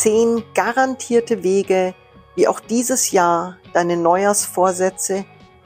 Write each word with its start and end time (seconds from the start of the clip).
zehn 0.00 0.44
garantierte 0.54 1.42
Wege, 1.42 1.94
wie 2.34 2.48
auch 2.48 2.60
dieses 2.60 3.12
Jahr 3.12 3.56
deine 3.72 3.96
Neujahrsvorsätze 3.96 5.24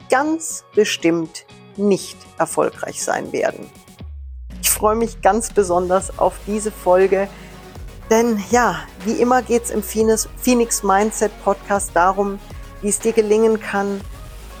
ganz 0.09 0.63
bestimmt 0.73 1.45
nicht 1.75 2.17
erfolgreich 2.37 3.03
sein 3.03 3.33
werden. 3.33 3.69
Ich 4.61 4.69
freue 4.69 4.95
mich 4.95 5.21
ganz 5.21 5.51
besonders 5.51 6.17
auf 6.17 6.35
diese 6.47 6.71
Folge, 6.71 7.27
denn 8.09 8.41
ja, 8.51 8.79
wie 9.05 9.13
immer 9.13 9.41
geht 9.41 9.63
es 9.65 9.71
im 9.71 9.83
Phoenix 9.83 10.83
Mindset 10.83 11.31
Podcast 11.43 11.91
darum, 11.93 12.39
wie 12.81 12.89
es 12.89 12.99
dir 12.99 13.13
gelingen 13.13 13.59
kann, 13.59 13.99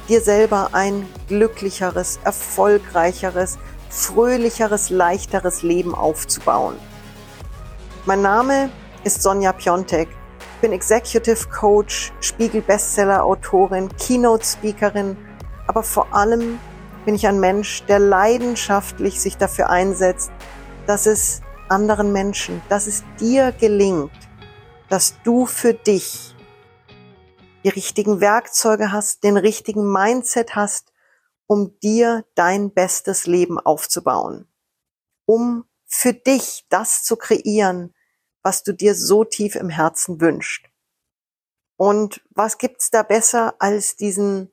dir 0.09 0.21
selber 0.21 0.69
ein 0.73 1.07
glücklicheres, 1.27 2.19
erfolgreicheres, 2.25 3.57
fröhlicheres, 3.89 4.89
leichteres 4.89 5.63
Leben 5.63 5.95
aufzubauen. 5.95 6.75
Mein 8.05 8.21
Name 8.21 8.69
ist 9.03 9.23
Sonja 9.23 9.51
Piontek. 9.51 10.09
Ich 10.09 10.61
bin 10.61 10.73
Executive 10.73 11.49
Coach, 11.49 12.13
Spiegel 12.21 12.61
Bestseller 12.61 13.23
Autorin, 13.23 13.89
Keynote 13.97 14.45
Speakerin, 14.45 15.17
aber 15.67 15.81
vor 15.81 16.13
allem 16.13 16.59
bin 17.05 17.15
ich 17.15 17.25
ein 17.25 17.39
Mensch, 17.39 17.83
der 17.85 17.97
leidenschaftlich 17.97 19.19
sich 19.19 19.37
dafür 19.37 19.69
einsetzt, 19.69 20.31
dass 20.85 21.07
es 21.07 21.41
anderen 21.67 22.11
Menschen, 22.11 22.61
dass 22.69 22.85
es 22.85 23.03
dir 23.19 23.51
gelingt, 23.53 24.11
dass 24.89 25.15
du 25.23 25.47
für 25.47 25.73
dich 25.73 26.35
die 27.63 27.69
richtigen 27.69 28.21
Werkzeuge 28.21 28.91
hast, 28.91 29.23
den 29.23 29.37
richtigen 29.37 29.91
Mindset 29.91 30.55
hast, 30.55 30.91
um 31.47 31.79
dir 31.79 32.23
dein 32.35 32.71
bestes 32.71 33.25
Leben 33.25 33.59
aufzubauen, 33.59 34.47
um 35.25 35.65
für 35.87 36.13
dich 36.13 36.65
das 36.69 37.03
zu 37.03 37.15
kreieren, 37.15 37.93
was 38.43 38.63
du 38.63 38.73
dir 38.73 38.95
so 38.95 39.23
tief 39.23 39.55
im 39.55 39.69
Herzen 39.69 40.21
wünschst. 40.21 40.65
Und 41.77 42.21
was 42.29 42.57
gibt's 42.57 42.91
da 42.91 43.03
besser 43.03 43.55
als 43.59 43.95
diesen 43.95 44.51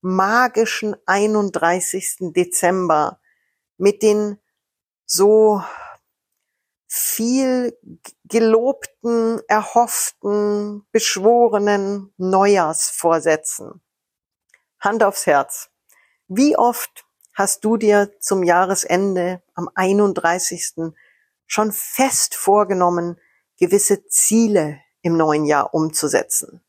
magischen 0.00 0.96
31. 1.06 2.32
Dezember 2.34 3.20
mit 3.78 4.02
den 4.02 4.38
so 5.04 5.62
viel 6.86 7.76
gelobten, 8.24 9.40
erhofften, 9.48 10.86
beschworenen 10.92 12.12
Neujahrsvorsätzen. 12.16 13.82
Hand 14.80 15.02
aufs 15.02 15.26
Herz. 15.26 15.70
Wie 16.28 16.56
oft 16.56 17.04
hast 17.34 17.64
du 17.64 17.76
dir 17.76 18.12
zum 18.20 18.42
Jahresende 18.42 19.42
am 19.54 19.68
31. 19.74 20.94
schon 21.46 21.72
fest 21.72 22.34
vorgenommen, 22.34 23.20
gewisse 23.58 24.06
Ziele 24.06 24.80
im 25.02 25.16
neuen 25.16 25.44
Jahr 25.44 25.74
umzusetzen? 25.74 26.62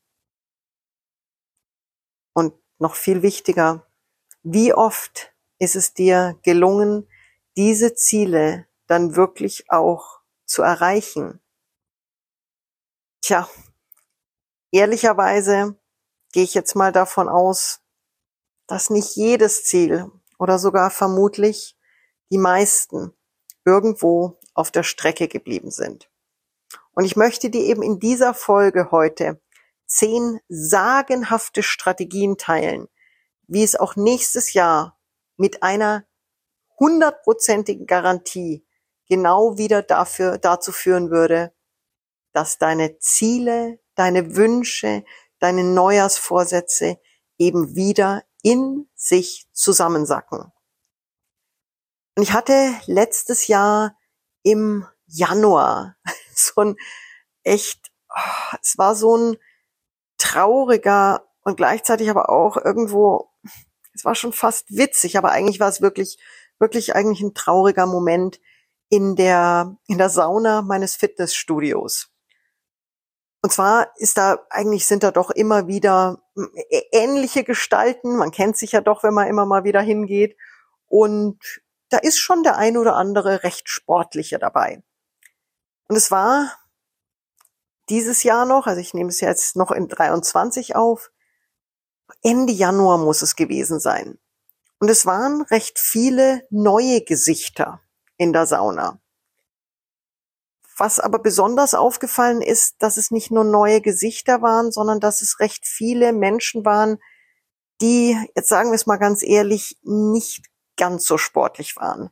Und 2.32 2.54
noch 2.78 2.94
viel 2.94 3.22
wichtiger, 3.22 3.86
wie 4.42 4.72
oft 4.72 5.32
ist 5.58 5.76
es 5.76 5.94
dir 5.94 6.38
gelungen, 6.42 7.08
diese 7.56 7.94
Ziele 7.94 8.66
dann 8.86 9.16
wirklich 9.16 9.70
auch 9.70 10.20
zu 10.46 10.62
erreichen? 10.62 11.40
Tja, 13.20 13.48
ehrlicherweise 14.70 15.76
gehe 16.32 16.44
ich 16.44 16.54
jetzt 16.54 16.76
mal 16.76 16.92
davon 16.92 17.28
aus, 17.28 17.80
dass 18.66 18.90
nicht 18.90 19.16
jedes 19.16 19.64
Ziel 19.64 20.10
oder 20.38 20.58
sogar 20.58 20.90
vermutlich 20.90 21.76
die 22.30 22.38
meisten 22.38 23.12
irgendwo 23.64 24.38
auf 24.54 24.70
der 24.70 24.82
Strecke 24.82 25.28
geblieben 25.28 25.70
sind. 25.70 26.07
Und 26.98 27.04
ich 27.04 27.14
möchte 27.14 27.48
dir 27.48 27.60
eben 27.60 27.84
in 27.84 28.00
dieser 28.00 28.34
Folge 28.34 28.90
heute 28.90 29.40
zehn 29.86 30.40
sagenhafte 30.48 31.62
Strategien 31.62 32.38
teilen, 32.38 32.88
wie 33.46 33.62
es 33.62 33.76
auch 33.76 33.94
nächstes 33.94 34.52
Jahr 34.52 34.98
mit 35.36 35.62
einer 35.62 36.08
hundertprozentigen 36.80 37.86
Garantie 37.86 38.66
genau 39.08 39.56
wieder 39.58 39.82
dafür, 39.82 40.38
dazu 40.38 40.72
führen 40.72 41.12
würde, 41.12 41.54
dass 42.32 42.58
deine 42.58 42.98
Ziele, 42.98 43.78
deine 43.94 44.34
Wünsche, 44.34 45.04
deine 45.38 45.62
Neujahrsvorsätze 45.62 46.98
eben 47.38 47.76
wieder 47.76 48.24
in 48.42 48.90
sich 48.96 49.46
zusammensacken. 49.52 50.50
Und 52.16 52.22
ich 52.24 52.32
hatte 52.32 52.72
letztes 52.86 53.46
Jahr 53.46 53.96
im 54.42 54.84
Januar 55.08 55.96
so 56.34 56.60
ein 56.60 56.76
echt, 57.42 57.90
oh, 58.10 58.56
es 58.62 58.78
war 58.78 58.94
so 58.94 59.16
ein 59.16 59.36
trauriger 60.18 61.26
und 61.42 61.56
gleichzeitig 61.56 62.10
aber 62.10 62.28
auch 62.28 62.56
irgendwo, 62.56 63.30
es 63.94 64.04
war 64.04 64.14
schon 64.14 64.32
fast 64.32 64.70
witzig, 64.70 65.18
aber 65.18 65.32
eigentlich 65.32 65.60
war 65.60 65.68
es 65.68 65.80
wirklich, 65.80 66.18
wirklich 66.58 66.94
eigentlich 66.94 67.20
ein 67.20 67.34
trauriger 67.34 67.86
Moment, 67.86 68.40
in 68.90 69.16
der, 69.16 69.76
in 69.86 69.98
der 69.98 70.08
Sauna 70.08 70.62
meines 70.62 70.96
Fitnessstudios. 70.96 72.10
Und 73.42 73.52
zwar 73.52 73.92
ist 73.96 74.18
da, 74.18 74.38
eigentlich 74.50 74.86
sind 74.86 75.02
da 75.02 75.10
doch 75.10 75.30
immer 75.30 75.68
wieder 75.68 76.22
ähnliche 76.92 77.44
Gestalten. 77.44 78.16
Man 78.16 78.32
kennt 78.32 78.56
sich 78.56 78.72
ja 78.72 78.80
doch, 78.80 79.04
wenn 79.04 79.14
man 79.14 79.28
immer 79.28 79.46
mal 79.46 79.64
wieder 79.64 79.80
hingeht. 79.80 80.36
Und 80.86 81.38
da 81.90 81.98
ist 81.98 82.18
schon 82.18 82.42
der 82.42 82.56
ein 82.56 82.76
oder 82.76 82.96
andere 82.96 83.44
recht 83.44 83.68
sportliche 83.68 84.38
dabei. 84.38 84.82
Und 85.88 85.96
es 85.96 86.10
war 86.10 86.52
dieses 87.88 88.22
Jahr 88.22 88.44
noch, 88.44 88.66
also 88.66 88.80
ich 88.80 88.94
nehme 88.94 89.08
es 89.08 89.20
jetzt 89.20 89.56
noch 89.56 89.70
in 89.70 89.88
23 89.88 90.76
auf, 90.76 91.10
Ende 92.22 92.52
Januar 92.52 92.98
muss 92.98 93.22
es 93.22 93.36
gewesen 93.36 93.80
sein. 93.80 94.18
Und 94.78 94.90
es 94.90 95.06
waren 95.06 95.42
recht 95.42 95.78
viele 95.78 96.46
neue 96.50 97.00
Gesichter 97.02 97.80
in 98.16 98.32
der 98.32 98.46
Sauna. 98.46 99.00
Was 100.76 101.00
aber 101.00 101.18
besonders 101.18 101.74
aufgefallen 101.74 102.40
ist, 102.40 102.76
dass 102.80 102.96
es 102.96 103.10
nicht 103.10 103.30
nur 103.30 103.44
neue 103.44 103.80
Gesichter 103.80 104.42
waren, 104.42 104.70
sondern 104.70 105.00
dass 105.00 105.22
es 105.22 105.40
recht 105.40 105.66
viele 105.66 106.12
Menschen 106.12 106.64
waren, 106.64 106.98
die, 107.80 108.16
jetzt 108.36 108.48
sagen 108.48 108.70
wir 108.70 108.76
es 108.76 108.86
mal 108.86 108.96
ganz 108.96 109.22
ehrlich, 109.22 109.78
nicht 109.82 110.46
ganz 110.76 111.04
so 111.06 111.18
sportlich 111.18 111.76
waren. 111.76 112.10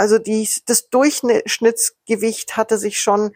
Also 0.00 0.18
die, 0.18 0.48
das 0.64 0.88
Durchschnittsgewicht 0.88 2.56
hatte 2.56 2.78
sich 2.78 3.02
schon 3.02 3.34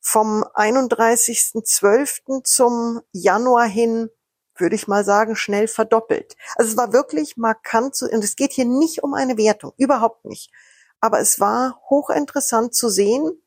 vom 0.00 0.44
31.12. 0.44 2.44
zum 2.44 3.00
Januar 3.10 3.66
hin, 3.66 4.08
würde 4.54 4.76
ich 4.76 4.86
mal 4.86 5.04
sagen, 5.04 5.34
schnell 5.34 5.66
verdoppelt. 5.66 6.36
Also 6.54 6.70
es 6.70 6.76
war 6.76 6.92
wirklich 6.92 7.36
markant, 7.36 8.00
und 8.02 8.22
es 8.22 8.36
geht 8.36 8.52
hier 8.52 8.66
nicht 8.66 9.02
um 9.02 9.14
eine 9.14 9.36
Wertung, 9.36 9.72
überhaupt 9.78 10.26
nicht. 10.26 10.52
Aber 11.00 11.18
es 11.18 11.40
war 11.40 11.82
hochinteressant 11.90 12.72
zu 12.72 12.88
sehen, 12.88 13.42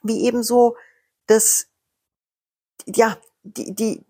wie 0.00 0.24
eben 0.24 0.42
so 0.42 0.78
das, 1.26 1.66
ja, 2.86 3.18
die, 3.42 3.74
die, 3.74 4.06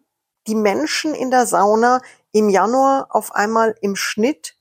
die 0.47 0.55
Menschen 0.55 1.17
in 1.17 1.33
der 1.33 1.49
Sauna 1.49 2.01
im 2.31 2.49
Januar 2.49 3.09
auf 3.11 3.33
einmal 3.33 3.75
im 3.81 3.97
Schnitt 3.97 4.57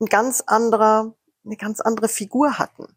ein 0.00 0.06
ganz 0.06 0.40
anderer, 0.40 1.14
eine 1.44 1.56
ganz 1.56 1.80
andere 1.80 2.08
Figur 2.08 2.58
hatten. 2.58 2.96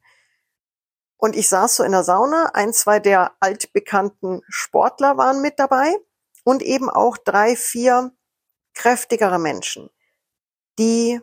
Und 1.18 1.35
ich 1.35 1.50
saß 1.50 1.78
so 1.78 1.84
in 1.84 1.91
der 1.91 2.03
Sauna, 2.03 2.52
ein, 2.53 2.74
zwei 2.74 3.00
der 3.00 3.31
altbekannten 3.40 4.44
Sportler 4.47 5.18
waren 5.18 5.41
mit 5.41 5.59
dabei 5.59 5.96
und 6.44 6.62
eben 6.62 6.90
auch 6.90 7.18
drei, 7.18 7.56
vier 7.56 8.12
kräftigere 8.75 9.40
Menschen, 9.40 9.90
die 10.78 11.19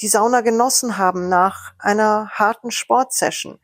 die 0.00 0.08
Sauna 0.08 0.40
genossen 0.40 0.98
haben 0.98 1.28
nach 1.28 1.74
einer 1.78 2.30
harten 2.30 2.70
Sportsession. 2.70 3.60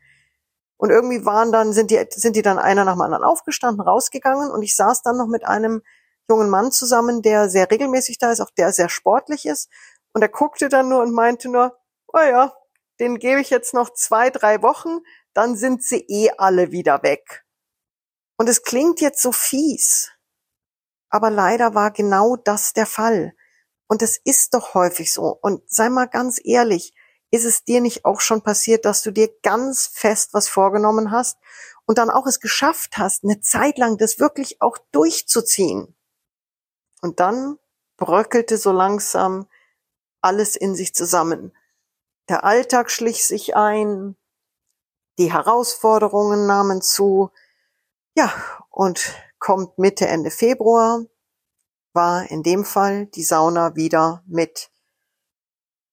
Und 0.77 0.89
irgendwie 0.89 1.25
waren 1.25 1.51
dann, 1.51 1.73
sind 1.73 1.91
die, 1.91 2.03
sind 2.09 2.35
die 2.35 2.41
dann 2.41 2.59
einer 2.59 2.85
nach 2.85 2.93
dem 2.93 3.01
anderen 3.01 3.23
aufgestanden, 3.23 3.81
rausgegangen 3.81 4.49
und 4.51 4.63
ich 4.63 4.75
saß 4.75 5.03
dann 5.03 5.17
noch 5.17 5.27
mit 5.27 5.45
einem 5.45 5.81
jungen 6.27 6.49
Mann 6.49 6.71
zusammen, 6.71 7.21
der 7.21 7.49
sehr 7.49 7.69
regelmäßig 7.69 8.17
da 8.17 8.31
ist, 8.31 8.41
auch 8.41 8.49
der 8.51 8.71
sehr 8.73 8.89
sportlich 8.89 9.45
ist. 9.45 9.69
Und 10.13 10.21
er 10.21 10.29
guckte 10.29 10.69
dann 10.69 10.89
nur 10.89 11.01
und 11.01 11.13
meinte 11.13 11.49
nur, 11.49 11.77
oh 12.07 12.19
ja, 12.19 12.53
den 13.01 13.17
gebe 13.17 13.41
ich 13.41 13.49
jetzt 13.49 13.73
noch 13.73 13.89
zwei, 13.93 14.29
drei 14.29 14.61
Wochen, 14.61 14.99
dann 15.33 15.55
sind 15.55 15.83
sie 15.83 16.05
eh 16.07 16.31
alle 16.37 16.71
wieder 16.71 17.01
weg. 17.01 17.43
Und 18.37 18.47
es 18.47 18.61
klingt 18.61 19.01
jetzt 19.01 19.21
so 19.21 19.31
fies, 19.31 20.11
aber 21.09 21.31
leider 21.31 21.73
war 21.73 21.91
genau 21.91 22.35
das 22.35 22.73
der 22.73 22.85
Fall. 22.85 23.33
Und 23.87 24.03
es 24.03 24.17
ist 24.23 24.53
doch 24.53 24.75
häufig 24.75 25.11
so. 25.11 25.37
Und 25.41 25.69
sei 25.69 25.89
mal 25.89 26.05
ganz 26.05 26.39
ehrlich, 26.43 26.93
ist 27.31 27.43
es 27.43 27.63
dir 27.63 27.81
nicht 27.81 28.05
auch 28.05 28.21
schon 28.21 28.43
passiert, 28.43 28.85
dass 28.85 29.01
du 29.01 29.11
dir 29.11 29.29
ganz 29.41 29.87
fest 29.87 30.33
was 30.33 30.47
vorgenommen 30.47 31.11
hast 31.11 31.39
und 31.85 31.97
dann 31.97 32.11
auch 32.11 32.27
es 32.27 32.39
geschafft 32.39 32.97
hast, 32.97 33.23
eine 33.23 33.41
Zeit 33.41 33.79
lang 33.79 33.97
das 33.97 34.19
wirklich 34.19 34.61
auch 34.61 34.77
durchzuziehen? 34.91 35.95
Und 37.01 37.19
dann 37.19 37.57
bröckelte 37.97 38.57
so 38.57 38.71
langsam 38.71 39.47
alles 40.21 40.55
in 40.55 40.75
sich 40.75 40.93
zusammen. 40.93 41.51
Der 42.29 42.43
Alltag 42.43 42.91
schlich 42.91 43.25
sich 43.25 43.55
ein, 43.55 44.15
die 45.17 45.31
Herausforderungen 45.31 46.47
nahmen 46.47 46.81
zu, 46.81 47.31
ja, 48.15 48.31
und 48.69 49.13
kommt 49.39 49.77
Mitte, 49.77 50.07
Ende 50.07 50.31
Februar, 50.31 51.03
war 51.93 52.29
in 52.29 52.43
dem 52.43 52.63
Fall 52.63 53.07
die 53.07 53.23
Sauna 53.23 53.75
wieder 53.75 54.23
mit 54.25 54.71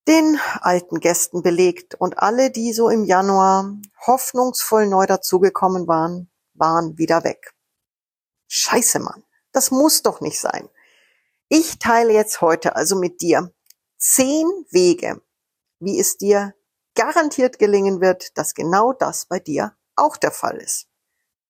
den 0.06 0.40
alten 0.60 1.00
Gästen 1.00 1.42
belegt 1.42 1.94
und 1.94 2.19
alle, 2.19 2.50
die 2.50 2.72
so 2.72 2.88
im 2.88 3.04
Januar 3.04 3.76
hoffnungsvoll 4.06 4.86
neu 4.86 5.06
dazugekommen 5.06 5.86
waren, 5.86 6.31
waren 6.54 6.96
wieder 6.96 7.24
weg. 7.24 7.54
Scheiße, 8.48 9.00
Mann. 9.00 9.24
Das 9.52 9.70
muss 9.70 10.02
doch 10.02 10.20
nicht 10.20 10.40
sein. 10.40 10.69
Ich 11.48 11.78
teile 11.78 12.12
jetzt 12.12 12.40
heute 12.40 12.76
also 12.76 12.96
mit 12.96 13.20
dir 13.20 13.52
zehn 13.98 14.46
Wege, 14.70 15.20
wie 15.80 15.98
es 15.98 16.16
dir 16.16 16.54
garantiert 16.94 17.58
gelingen 17.58 18.00
wird, 18.00 18.36
dass 18.36 18.54
genau 18.54 18.92
das 18.92 19.26
bei 19.26 19.38
dir 19.38 19.76
auch 19.96 20.16
der 20.16 20.32
Fall 20.32 20.56
ist. 20.56 20.86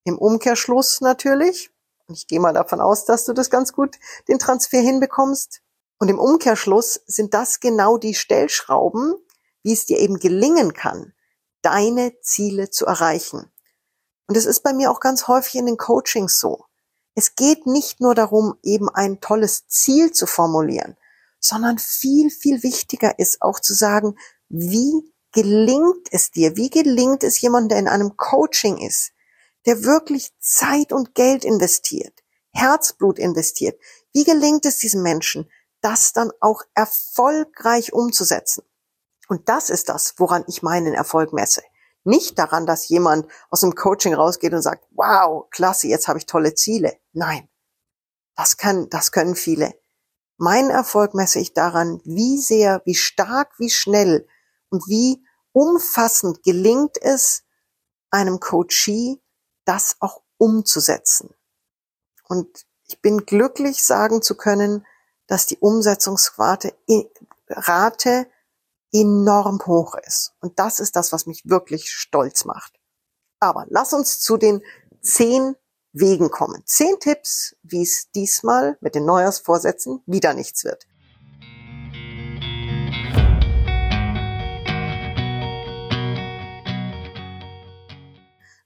Im 0.04 0.18
Umkehrschluss 0.18 1.00
natürlich, 1.00 1.70
und 2.06 2.16
ich 2.16 2.26
gehe 2.26 2.40
mal 2.40 2.52
davon 2.52 2.80
aus, 2.80 3.04
dass 3.04 3.24
du 3.24 3.32
das 3.32 3.50
ganz 3.50 3.72
gut 3.72 3.96
den 4.28 4.38
Transfer 4.38 4.80
hinbekommst, 4.80 5.62
und 5.98 6.08
im 6.08 6.18
Umkehrschluss 6.18 7.00
sind 7.06 7.34
das 7.34 7.60
genau 7.60 7.98
die 7.98 8.14
Stellschrauben, 8.14 9.14
wie 9.62 9.72
es 9.72 9.86
dir 9.86 9.98
eben 9.98 10.18
gelingen 10.18 10.72
kann, 10.72 11.12
deine 11.62 12.18
Ziele 12.20 12.70
zu 12.70 12.86
erreichen. 12.86 13.50
Und 14.28 14.36
es 14.36 14.46
ist 14.46 14.60
bei 14.60 14.72
mir 14.72 14.90
auch 14.90 15.00
ganz 15.00 15.26
häufig 15.26 15.56
in 15.56 15.66
den 15.66 15.76
Coachings 15.76 16.38
so. 16.38 16.66
Es 17.14 17.34
geht 17.34 17.66
nicht 17.66 18.00
nur 18.00 18.14
darum, 18.14 18.58
eben 18.62 18.88
ein 18.88 19.20
tolles 19.20 19.66
Ziel 19.66 20.12
zu 20.12 20.26
formulieren, 20.26 20.96
sondern 21.40 21.78
viel, 21.78 22.30
viel 22.30 22.62
wichtiger 22.62 23.18
ist 23.18 23.42
auch 23.42 23.60
zu 23.60 23.74
sagen, 23.74 24.16
wie 24.48 25.12
gelingt 25.32 26.08
es 26.10 26.30
dir? 26.30 26.56
Wie 26.56 26.70
gelingt 26.70 27.22
es 27.22 27.40
jemandem, 27.40 27.68
der 27.68 27.78
in 27.78 27.88
einem 27.88 28.16
Coaching 28.16 28.78
ist, 28.78 29.12
der 29.66 29.84
wirklich 29.84 30.30
Zeit 30.40 30.92
und 30.92 31.14
Geld 31.14 31.44
investiert, 31.44 32.18
Herzblut 32.50 33.18
investiert? 33.18 33.80
Wie 34.12 34.24
gelingt 34.24 34.64
es 34.66 34.78
diesem 34.78 35.02
Menschen, 35.02 35.48
das 35.80 36.12
dann 36.12 36.32
auch 36.40 36.62
erfolgreich 36.74 37.92
umzusetzen. 37.92 38.64
Und 39.28 39.48
das 39.48 39.70
ist 39.70 39.88
das, 39.88 40.14
woran 40.16 40.44
ich 40.46 40.62
meinen 40.62 40.94
Erfolg 40.94 41.32
messe. 41.32 41.62
Nicht 42.04 42.38
daran, 42.38 42.66
dass 42.66 42.88
jemand 42.88 43.30
aus 43.50 43.60
dem 43.60 43.74
Coaching 43.74 44.14
rausgeht 44.14 44.54
und 44.54 44.62
sagt, 44.62 44.84
wow, 44.92 45.48
klasse, 45.50 45.88
jetzt 45.88 46.08
habe 46.08 46.18
ich 46.18 46.26
tolle 46.26 46.54
Ziele. 46.54 46.98
Nein, 47.12 47.48
das 48.34 48.56
kann, 48.56 48.88
das 48.88 49.12
können 49.12 49.34
viele. 49.34 49.74
Meinen 50.38 50.70
Erfolg 50.70 51.14
messe 51.14 51.40
ich 51.40 51.52
daran, 51.52 52.00
wie 52.04 52.38
sehr, 52.38 52.80
wie 52.84 52.94
stark, 52.94 53.58
wie 53.58 53.70
schnell 53.70 54.26
und 54.70 54.86
wie 54.86 55.22
umfassend 55.52 56.42
gelingt 56.44 56.96
es 57.02 57.42
einem 58.10 58.38
Coachee, 58.38 59.20
das 59.64 59.96
auch 59.98 60.22
umzusetzen. 60.38 61.34
Und 62.28 62.66
ich 62.86 63.02
bin 63.02 63.26
glücklich 63.26 63.84
sagen 63.84 64.22
zu 64.22 64.36
können, 64.36 64.86
dass 65.26 65.46
die 65.46 65.58
Umsetzungsrate 65.58 66.74
Rate 67.48 68.28
enorm 68.92 69.60
hoch 69.66 69.96
ist. 70.06 70.34
Und 70.40 70.58
das 70.58 70.78
ist 70.78 70.96
das, 70.96 71.12
was 71.12 71.26
mich 71.26 71.42
wirklich 71.46 71.90
stolz 71.90 72.44
macht. 72.44 72.78
Aber 73.40 73.66
lass 73.68 73.92
uns 73.92 74.20
zu 74.20 74.36
den 74.36 74.62
zehn 75.00 75.56
Wegen 75.92 76.30
kommen. 76.30 76.62
Zehn 76.66 76.98
Tipps, 77.00 77.56
wie 77.62 77.82
es 77.82 78.10
diesmal 78.14 78.76
mit 78.80 78.94
den 78.94 79.04
Neujahrsvorsätzen 79.04 80.02
wieder 80.06 80.34
nichts 80.34 80.64
wird. 80.64 80.86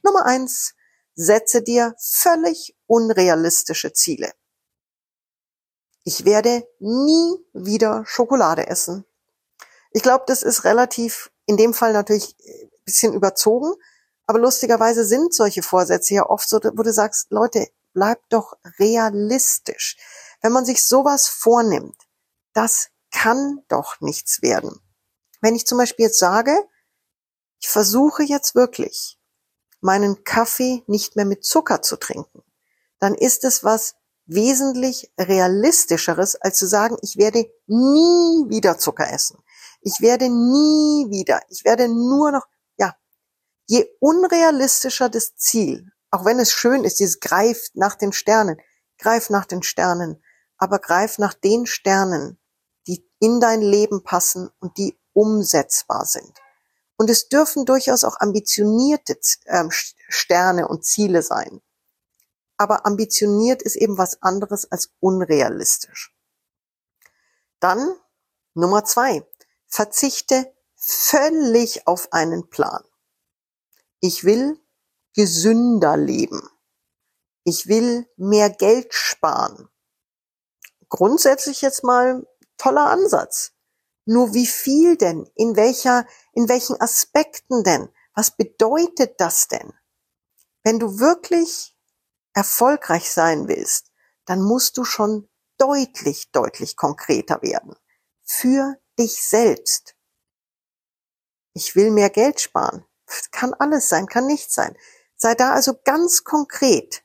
Nummer 0.03 0.27
eins, 0.27 0.75
setze 1.15 1.63
dir 1.63 1.95
völlig 1.99 2.77
unrealistische 2.87 3.93
Ziele. 3.93 4.33
Ich 6.05 6.25
werde 6.25 6.67
nie 6.81 7.37
wieder 7.53 8.05
Schokolade 8.07 8.67
essen. 8.67 9.05
Ich 9.93 10.03
glaube, 10.03 10.25
das 10.27 10.43
ist 10.43 10.65
relativ, 10.65 11.31
in 11.47 11.57
dem 11.57 11.75
Fall 11.75 11.93
natürlich 11.93 12.37
ein 12.41 12.71
bisschen 12.85 13.15
überzogen, 13.15 13.75
aber 14.33 14.41
lustigerweise 14.41 15.05
sind 15.05 15.35
solche 15.35 15.63
Vorsätze 15.63 16.15
ja 16.15 16.27
oft 16.27 16.49
so, 16.49 16.57
wo 16.57 16.83
du 16.83 16.91
sagst, 16.91 17.27
Leute, 17.29 17.69
bleibt 17.93 18.33
doch 18.33 18.55
realistisch. 18.79 19.99
Wenn 20.41 20.53
man 20.53 20.65
sich 20.65 20.87
sowas 20.87 21.29
vornimmt, 21.29 21.99
das 22.55 22.89
kann 23.11 23.63
doch 23.69 24.01
nichts 24.01 24.41
werden. 24.41 24.81
Wenn 25.43 25.55
ich 25.55 25.67
zum 25.67 25.77
Beispiel 25.77 26.07
jetzt 26.07 26.19
sage, 26.19 26.57
ich 27.61 27.69
versuche 27.69 28.23
jetzt 28.23 28.55
wirklich, 28.55 29.19
meinen 29.83 30.25
Kaffee 30.25 30.83
nicht 30.87 31.15
mehr 31.15 31.27
mit 31.27 31.45
Zucker 31.45 31.83
zu 31.83 31.97
trinken, 31.97 32.43
dann 33.01 33.15
ist 33.15 33.45
es 33.45 33.65
was 33.65 33.97
wesentlich 34.25 35.13
realistischeres, 35.19 36.37
als 36.37 36.57
zu 36.57 36.67
sagen, 36.67 36.97
ich 37.03 37.19
werde 37.19 37.53
nie 37.67 38.49
wieder 38.49 38.79
Zucker 38.79 39.13
essen. 39.13 39.45
Ich 39.83 40.01
werde 40.01 40.31
nie 40.31 41.11
wieder, 41.11 41.43
ich 41.51 41.67
werde 41.67 41.87
nur 41.87 42.33
noch, 42.33 42.47
je 43.73 43.87
unrealistischer 44.01 45.09
das 45.09 45.35
Ziel, 45.37 45.91
auch 46.11 46.25
wenn 46.25 46.39
es 46.39 46.53
schön 46.53 46.85
ist, 46.85 47.01
dieses 47.01 47.21
greift 47.21 47.75
nach 47.75 47.95
den 47.95 48.13
Sternen, 48.13 48.59
greif 48.99 49.31
nach 49.31 49.47
den 49.47 49.63
Sternen, 49.63 50.23
aber 50.59 50.79
greif 50.79 51.19
nach 51.19 51.35
den 51.35 51.67
Sternen, 51.67 52.39
die 52.87 53.05
in 53.19 53.41
dein 53.41 53.63
Leben 53.63 54.05
passen 54.05 54.51
und 54.61 54.77
die 54.77 54.99
umsetzbar 55.13 56.05
sind. 56.05 56.39
Und 56.97 57.11
es 57.11 57.29
dürfen 57.29 57.65
durchaus 57.65 58.05
auch 58.05 58.21
ambitionierte 58.21 59.19
ähm, 59.47 59.71
Sterne 60.09 60.69
und 60.69 60.85
Ziele 60.85 61.23
sein 61.23 61.63
aber 62.63 62.87
ambitioniert 62.87 63.61
ist 63.61 63.75
eben 63.75 63.99
was 63.99 64.23
anderes 64.23 64.71
als 64.71 64.93
unrealistisch. 65.01 66.15
Dann 67.59 67.97
Nummer 68.55 68.85
zwei, 68.85 69.27
verzichte 69.67 70.55
völlig 70.77 71.89
auf 71.89 72.13
einen 72.13 72.51
Plan. 72.51 72.85
Ich 74.05 74.25
will 74.25 74.61
gesünder 75.15 75.97
leben. 75.97 76.43
Ich 77.45 77.69
will 77.69 78.11
mehr 78.17 78.51
Geld 78.51 78.93
sparen. 78.93 79.69
Grundsätzlich 80.89 81.63
jetzt 81.63 81.85
mal 81.85 82.27
toller 82.59 82.87
Ansatz. 82.87 83.53
Nur 84.05 84.35
wie 84.35 84.49
viel 84.49 84.97
denn? 84.97 85.31
In 85.37 85.55
welcher, 85.55 86.05
in 86.33 86.49
welchen 86.49 86.81
Aspekten 86.81 87.63
denn? 87.63 87.91
Was 88.13 88.33
bedeutet 88.33 89.21
das 89.21 89.47
denn? 89.47 89.73
Wenn 90.65 90.81
du 90.81 90.99
wirklich 90.99 91.77
erfolgreich 92.35 93.09
sein 93.09 93.47
willst, 93.47 93.93
dann 94.25 94.43
musst 94.43 94.77
du 94.79 94.85
schon 94.85 95.29
deutlich, 95.59 96.33
deutlich 96.33 96.77
konkreter 96.77 97.41
werden. 97.43 97.77
Für 98.25 98.81
dich 98.99 99.23
selbst. 99.23 99.95
Ich 101.55 101.77
will 101.77 101.93
mehr 101.93 102.11
Geld 102.11 102.41
sparen. 102.41 102.85
Kann 103.31 103.55
alles 103.55 103.89
sein, 103.89 104.07
kann 104.07 104.27
nichts 104.27 104.55
sein. 104.55 104.77
Sei 105.17 105.35
da 105.35 105.53
also 105.53 105.75
ganz 105.85 106.25
konkret 106.25 107.05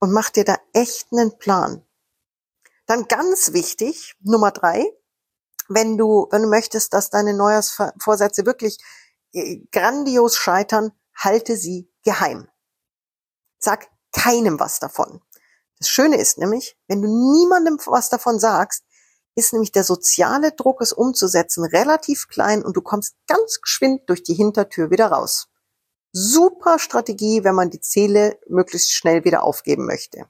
und 0.00 0.12
mach 0.12 0.30
dir 0.30 0.44
da 0.44 0.58
echt 0.72 1.08
einen 1.12 1.38
Plan. 1.38 1.84
Dann 2.86 3.08
ganz 3.08 3.52
wichtig, 3.52 4.14
Nummer 4.20 4.50
drei, 4.50 4.92
wenn 5.68 5.96
du, 5.96 6.28
wenn 6.30 6.42
du 6.42 6.48
möchtest, 6.48 6.92
dass 6.92 7.10
deine 7.10 7.34
Neujahrsvorsätze 7.34 8.44
wirklich 8.44 8.78
äh, 9.32 9.60
grandios 9.72 10.36
scheitern, 10.36 10.92
halte 11.16 11.56
sie 11.56 11.90
geheim. 12.04 12.48
Sag 13.58 13.88
keinem 14.12 14.60
was 14.60 14.78
davon. 14.78 15.22
Das 15.78 15.88
Schöne 15.88 16.18
ist 16.18 16.38
nämlich, 16.38 16.78
wenn 16.86 17.02
du 17.02 17.08
niemandem 17.08 17.78
was 17.86 18.10
davon 18.10 18.38
sagst, 18.38 18.84
ist 19.34 19.52
nämlich 19.52 19.72
der 19.72 19.84
soziale 19.84 20.52
Druck, 20.52 20.80
es 20.80 20.92
umzusetzen, 20.92 21.64
relativ 21.64 22.28
klein 22.28 22.64
und 22.64 22.76
du 22.76 22.82
kommst 22.82 23.16
ganz 23.26 23.60
geschwind 23.60 24.08
durch 24.08 24.22
die 24.22 24.34
Hintertür 24.34 24.90
wieder 24.90 25.06
raus. 25.08 25.48
Super 26.12 26.78
Strategie, 26.78 27.42
wenn 27.42 27.56
man 27.56 27.70
die 27.70 27.80
Ziele 27.80 28.38
möglichst 28.46 28.92
schnell 28.92 29.24
wieder 29.24 29.42
aufgeben 29.42 29.86
möchte. 29.86 30.28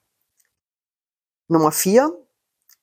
Nummer 1.49 1.73
vier, 1.73 2.26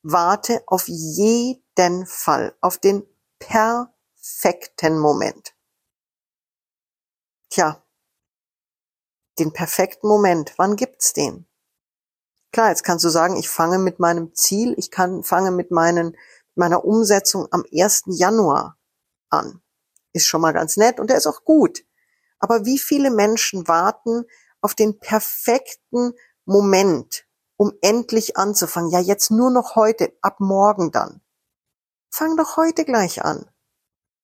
warte 0.03 0.61
auf 0.67 0.87
jeden 0.87 2.05
Fall, 2.05 2.55
auf 2.61 2.77
den 2.77 3.03
perfekten 3.39 4.99
Moment. 4.99 5.55
Tja, 7.49 7.83
den 9.39 9.51
perfekten 9.51 10.07
Moment. 10.07 10.53
Wann 10.57 10.75
gibt's 10.75 11.13
den? 11.13 11.47
Klar, 12.51 12.69
jetzt 12.69 12.83
kannst 12.83 13.05
du 13.05 13.09
sagen, 13.09 13.37
ich 13.37 13.49
fange 13.49 13.77
mit 13.79 13.99
meinem 13.99 14.35
Ziel, 14.35 14.73
ich 14.77 14.91
kann, 14.91 15.23
fange 15.23 15.51
mit 15.51 15.71
meinen, 15.71 16.17
meiner 16.55 16.83
Umsetzung 16.83 17.47
am 17.51 17.63
1. 17.71 18.03
Januar 18.07 18.77
an. 19.29 19.61
Ist 20.11 20.27
schon 20.27 20.41
mal 20.41 20.51
ganz 20.51 20.75
nett 20.75 20.99
und 20.99 21.09
der 21.09 21.17
ist 21.17 21.27
auch 21.27 21.45
gut. 21.45 21.85
Aber 22.39 22.65
wie 22.65 22.77
viele 22.77 23.09
Menschen 23.09 23.67
warten 23.67 24.25
auf 24.59 24.75
den 24.75 24.99
perfekten 24.99 26.13
Moment, 26.43 27.25
um 27.55 27.71
endlich 27.81 28.35
anzufangen? 28.35 28.91
Ja, 28.91 28.99
jetzt 28.99 29.31
nur 29.31 29.51
noch 29.51 29.75
heute, 29.75 30.11
ab 30.21 30.41
morgen 30.41 30.91
dann. 30.91 31.21
Fang 32.09 32.35
doch 32.35 32.57
heute 32.57 32.83
gleich 32.83 33.23
an. 33.23 33.49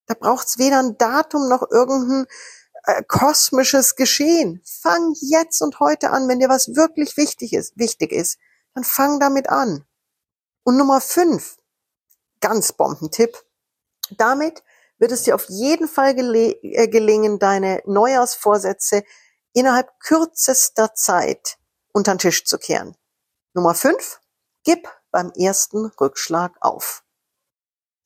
Da 0.08 0.16
braucht's 0.16 0.58
weder 0.58 0.80
ein 0.80 0.98
Datum 0.98 1.48
noch 1.48 1.70
irgendein 1.70 2.26
äh, 2.88 3.04
kosmisches 3.04 3.96
Geschehen. 3.96 4.62
Fang 4.64 5.14
jetzt 5.22 5.62
und 5.62 5.80
heute 5.80 6.12
an, 6.12 6.28
wenn 6.28 6.40
dir 6.40 6.50
was 6.50 6.76
wirklich 6.76 7.18
wichtig 7.18 7.54
ist, 7.54 7.78
wichtig 7.78 8.14
ist, 8.14 8.40
dann 8.74 8.86
fang 8.86 9.20
damit 9.20 9.50
an. 9.50 9.86
Und 10.64 10.78
Nummer 10.78 11.02
fünf, 11.02 11.58
ganz 12.40 12.72
Bombentipp. 12.72 13.38
Damit 14.12 14.64
wird 15.00 15.12
es 15.12 15.24
dir 15.24 15.36
auf 15.36 15.46
jeden 15.50 15.88
Fall 15.88 16.16
gele 16.16 16.52
äh, 16.62 16.88
gelingen, 16.88 17.40
deine 17.40 17.84
Neujahrsvorsätze 17.86 19.04
innerhalb 19.54 20.00
kürzester 20.00 20.94
Zeit 20.94 21.58
unter 21.92 22.14
den 22.14 22.20
Tisch 22.20 22.46
zu 22.46 22.58
kehren. 22.58 22.96
Nummer 23.54 23.76
fünf, 23.76 24.22
gib 24.64 24.88
beim 25.12 25.32
ersten 25.32 25.88
Rückschlag 26.00 26.56
auf. 26.62 27.04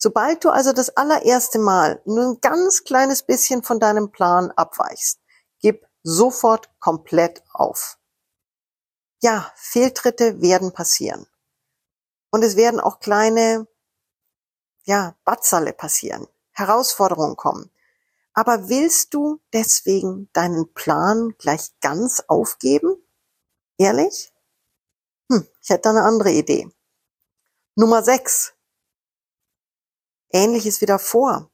Sobald 0.03 0.43
du 0.43 0.49
also 0.49 0.73
das 0.73 0.89
allererste 0.97 1.59
Mal 1.59 2.01
nur 2.05 2.23
ein 2.25 2.41
ganz 2.41 2.83
kleines 2.83 3.21
bisschen 3.21 3.61
von 3.61 3.79
deinem 3.79 4.11
Plan 4.11 4.49
abweichst, 4.49 5.19
gib 5.59 5.85
sofort 6.01 6.71
komplett 6.79 7.43
auf. 7.53 7.99
Ja, 9.21 9.53
Fehltritte 9.55 10.41
werden 10.41 10.73
passieren. 10.73 11.27
Und 12.31 12.41
es 12.41 12.55
werden 12.55 12.79
auch 12.79 12.99
kleine, 12.99 13.67
ja, 14.85 15.15
Batzerle 15.23 15.71
passieren. 15.71 16.27
Herausforderungen 16.53 17.37
kommen. 17.37 17.69
Aber 18.33 18.69
willst 18.69 19.13
du 19.13 19.39
deswegen 19.53 20.31
deinen 20.33 20.73
Plan 20.73 21.35
gleich 21.37 21.79
ganz 21.79 22.23
aufgeben? 22.27 22.95
Ehrlich? 23.77 24.33
Hm, 25.31 25.47
ich 25.61 25.69
hätte 25.69 25.89
eine 25.89 26.01
andere 26.01 26.31
Idee. 26.31 26.71
Nummer 27.75 28.01
6. 28.01 28.55
Ähnliches 30.33 30.81
wie 30.81 30.85
davor. 30.85 31.51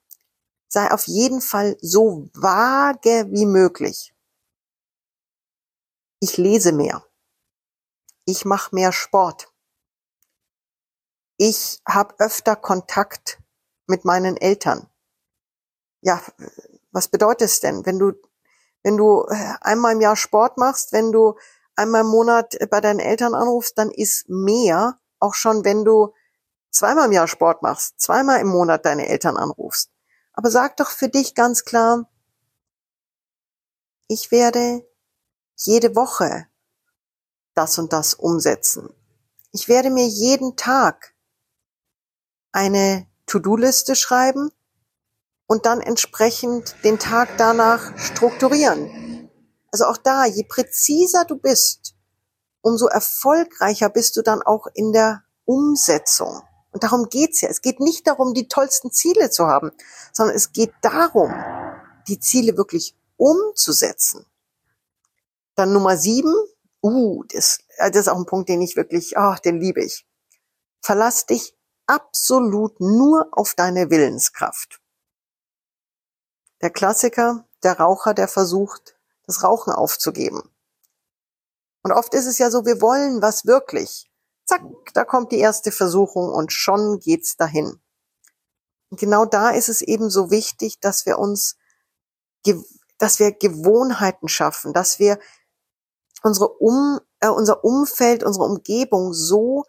Sei 0.69 0.91
auf 0.91 1.07
jeden 1.07 1.41
Fall 1.41 1.77
so 1.81 2.29
vage 2.33 3.27
wie 3.31 3.45
möglich. 3.45 4.13
Ich 6.19 6.37
lese 6.37 6.71
mehr. 6.71 7.05
Ich 8.25 8.43
mache 8.43 8.75
mehr 8.75 8.91
Sport. 8.91 9.53
Ich 11.37 11.81
habe 11.87 12.15
öfter 12.19 12.55
Kontakt 12.55 13.39
mit 13.85 14.03
meinen 14.03 14.35
Eltern. 14.37 14.89
Ja, 16.01 16.21
was 16.91 17.07
bedeutet 17.07 17.49
es 17.49 17.59
denn, 17.59 17.85
wenn 17.85 17.99
du 17.99 18.13
wenn 18.83 18.97
du 18.97 19.25
äh, 19.29 19.53
einmal 19.61 19.93
im 19.93 20.01
Jahr 20.01 20.15
Sport 20.15 20.57
machst, 20.57 20.93
wenn 20.93 21.11
du 21.11 21.35
einmal 21.75 22.01
im 22.01 22.07
Monat 22.07 22.57
bei 22.69 22.79
deinen 22.79 22.99
Eltern 22.99 23.35
anrufst, 23.35 23.77
dann 23.77 23.91
ist 23.91 24.29
mehr, 24.29 24.99
auch 25.19 25.33
schon 25.33 25.65
wenn 25.65 25.83
du 25.83 26.13
zweimal 26.77 27.07
im 27.07 27.11
Jahr 27.11 27.27
Sport 27.27 27.61
machst, 27.61 27.99
zweimal 27.99 28.39
im 28.39 28.47
Monat 28.47 28.85
deine 28.85 29.07
Eltern 29.07 29.37
anrufst. 29.37 29.91
Aber 30.33 30.51
sag 30.51 30.77
doch 30.77 30.89
für 30.89 31.09
dich 31.09 31.35
ganz 31.35 31.65
klar, 31.65 32.09
ich 34.07 34.31
werde 34.31 34.87
jede 35.55 35.95
Woche 35.95 36.47
das 37.55 37.77
und 37.79 37.91
das 37.91 38.13
umsetzen. 38.13 38.93
Ich 39.51 39.67
werde 39.67 39.89
mir 39.89 40.07
jeden 40.07 40.55
Tag 40.55 41.15
eine 42.51 43.07
To-Do-Liste 43.25 43.95
schreiben 43.95 44.51
und 45.47 45.65
dann 45.65 45.81
entsprechend 45.81 46.75
den 46.83 46.99
Tag 46.99 47.29
danach 47.37 47.97
strukturieren. 47.97 49.29
Also 49.71 49.85
auch 49.85 49.97
da, 49.97 50.25
je 50.25 50.43
präziser 50.43 51.25
du 51.25 51.37
bist, 51.37 51.95
umso 52.61 52.87
erfolgreicher 52.87 53.89
bist 53.89 54.15
du 54.15 54.21
dann 54.21 54.41
auch 54.41 54.67
in 54.73 54.93
der 54.93 55.23
Umsetzung. 55.45 56.46
Und 56.71 56.83
darum 56.83 57.09
geht's 57.09 57.41
ja. 57.41 57.49
Es 57.49 57.61
geht 57.61 57.79
nicht 57.79 58.07
darum, 58.07 58.33
die 58.33 58.47
tollsten 58.47 58.91
Ziele 58.91 59.29
zu 59.29 59.47
haben, 59.47 59.71
sondern 60.13 60.35
es 60.35 60.51
geht 60.51 60.73
darum, 60.81 61.33
die 62.07 62.19
Ziele 62.19 62.57
wirklich 62.57 62.95
umzusetzen. 63.17 64.25
Dann 65.55 65.73
Nummer 65.73 65.97
sieben, 65.97 66.33
uh, 66.83 67.23
das, 67.33 67.59
das 67.77 67.95
ist 67.95 68.07
auch 68.07 68.17
ein 68.17 68.25
Punkt, 68.25 68.49
den 68.49 68.61
ich 68.61 68.75
wirklich, 68.75 69.17
ach, 69.17 69.39
den 69.39 69.59
liebe 69.59 69.83
ich. 69.83 70.05
Verlass 70.81 71.25
dich 71.25 71.55
absolut 71.87 72.79
nur 72.79 73.29
auf 73.31 73.55
deine 73.55 73.89
Willenskraft. 73.89 74.79
Der 76.61 76.69
Klassiker, 76.69 77.47
der 77.63 77.79
Raucher, 77.79 78.13
der 78.13 78.27
versucht, 78.27 78.95
das 79.25 79.43
Rauchen 79.43 79.73
aufzugeben. 79.73 80.41
Und 81.83 81.91
oft 81.91 82.13
ist 82.13 82.25
es 82.25 82.37
ja 82.37 82.51
so, 82.51 82.65
wir 82.65 82.81
wollen 82.81 83.21
was 83.21 83.45
wirklich. 83.45 84.09
Zack, 84.47 84.63
da 84.93 85.03
kommt 85.03 85.31
die 85.31 85.39
erste 85.39 85.71
Versuchung 85.71 86.29
und 86.29 86.53
schon 86.53 86.99
geht's 86.99 87.35
dahin. 87.35 87.81
Und 88.89 88.99
genau 88.99 89.25
da 89.25 89.49
ist 89.49 89.67
es 89.67 89.81
eben 89.81 90.09
so 90.09 90.31
wichtig, 90.31 90.79
dass 90.79 91.05
wir 91.05 91.19
uns, 91.19 91.57
dass 92.97 93.19
wir 93.19 93.33
Gewohnheiten 93.33 94.29
schaffen, 94.29 94.73
dass 94.73 94.99
wir 94.99 95.19
unsere 96.23 96.47
um, 96.47 97.01
äh, 97.19 97.27
unser 97.27 97.65
Umfeld, 97.65 98.23
unsere 98.23 98.45
Umgebung 98.45 99.13
so 99.13 99.65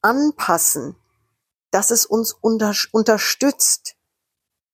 anpassen, 0.00 0.96
dass 1.72 1.90
es 1.90 2.06
uns 2.06 2.32
unter, 2.32 2.72
unterstützt, 2.92 3.96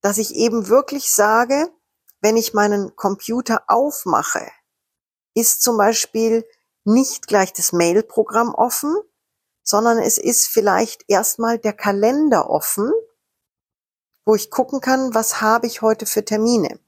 dass 0.03 0.19
ich 0.19 0.35
eben 0.35 0.69
wirklich 0.69 1.11
sage, 1.13 1.71
wenn 2.21 2.37
ich 2.37 2.53
meinen 2.53 2.95
Computer 2.95 3.63
aufmache, 3.69 4.47
ist 5.35 5.63
zum 5.63 5.79
Beispiel 5.79 6.47
nicht 6.85 7.27
gleich 7.27 7.55
das 7.55 7.73
Mail-Programm 7.73 8.55
offen, 8.55 8.97
sondern 9.71 9.99
es 9.99 10.19
ist 10.19 10.49
vielleicht 10.49 11.05
erstmal 11.07 11.57
der 11.57 11.73
Kalender 11.73 12.51
offen, 12.51 12.93
wo 14.27 14.35
ich 14.35 14.51
gucken 14.51 14.81
kann, 14.81 15.15
was 15.15 15.41
habe 15.41 15.69
ich 15.69 15.81
heute 15.81 16.07
für 16.07 16.25
Termine. 16.25 16.81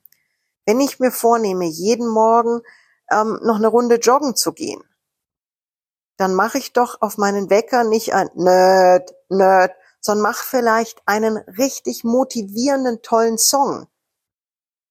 Wenn 0.67 0.81
ich 0.81 0.99
mir 0.99 1.13
vornehme, 1.13 1.65
jeden 1.65 2.09
Morgen 2.09 2.61
ähm, 3.09 3.39
noch 3.45 3.55
eine 3.55 3.69
Runde 3.69 4.01
joggen 4.01 4.35
zu 4.35 4.53
gehen, 4.53 4.83
dann 6.17 6.35
mache 6.35 6.59
ich 6.59 6.73
doch 6.73 7.01
auf 7.01 7.19
meinen 7.19 7.51
Wecker 7.51 7.85
nicht 7.85 8.15
ein 8.15 8.31
Nerd, 8.35 9.15
Nerd, 9.29 9.77
sondern 10.01 10.23
mach 10.23 10.43
vielleicht 10.43 11.03
einen 11.07 11.37
richtig 11.37 12.03
motivierenden, 12.03 13.01
tollen 13.03 13.39
Song. 13.39 13.87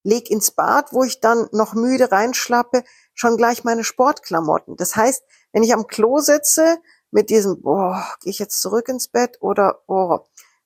Leg 0.03 0.31
ins 0.31 0.51
Bad, 0.51 0.93
wo 0.93 1.03
ich 1.03 1.19
dann 1.19 1.49
noch 1.51 1.73
müde 1.73 2.09
reinschlappe, 2.09 2.85
schon 3.13 3.35
gleich 3.35 3.65
meine 3.65 3.83
Sportklamotten. 3.83 4.77
Das 4.77 4.95
heißt, 4.95 5.23
wenn 5.51 5.63
ich 5.63 5.73
am 5.73 5.87
Klo 5.87 6.19
sitze 6.19 6.79
mit 7.11 7.29
diesem, 7.29 7.61
boah, 7.61 8.05
gehe 8.21 8.31
ich 8.31 8.39
jetzt 8.39 8.61
zurück 8.61 8.87
ins 8.87 9.09
Bett 9.09 9.37
oder 9.41 9.83
oh, 9.87 10.19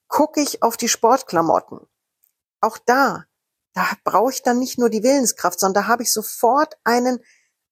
gucke 0.07 0.39
ich 0.41 0.63
auf 0.63 0.77
die 0.77 0.87
Sportklamotten. 0.87 1.79
Auch 2.61 2.77
da, 2.77 3.25
da 3.73 3.85
brauche 4.03 4.31
ich 4.31 4.43
dann 4.43 4.59
nicht 4.59 4.77
nur 4.77 4.89
die 4.89 5.03
Willenskraft, 5.03 5.59
sondern 5.59 5.83
da 5.83 5.87
habe 5.87 6.03
ich 6.03 6.13
sofort 6.13 6.77
einen, 6.83 7.19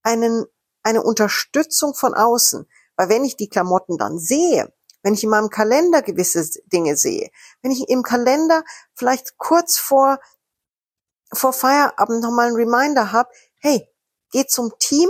einen, 0.01 0.45
eine 0.81 1.03
Unterstützung 1.03 1.93
von 1.93 2.13
außen. 2.13 2.67
Weil 2.95 3.09
wenn 3.09 3.23
ich 3.23 3.37
die 3.37 3.49
Klamotten 3.49 3.97
dann 3.97 4.19
sehe, 4.19 4.73
wenn 5.03 5.13
ich 5.13 5.23
in 5.23 5.29
meinem 5.29 5.49
Kalender 5.49 6.01
gewisse 6.01 6.47
Dinge 6.65 6.97
sehe, 6.97 7.29
wenn 7.61 7.71
ich 7.71 7.87
im 7.89 8.03
Kalender 8.03 8.63
vielleicht 8.93 9.37
kurz 9.37 9.77
vor, 9.77 10.19
vor 11.31 11.53
Feierabend 11.53 12.21
nochmal 12.21 12.47
einen 12.47 12.55
Reminder 12.55 13.11
habe, 13.11 13.29
hey, 13.59 13.87
geh 14.31 14.45
zum 14.45 14.77
Team 14.79 15.09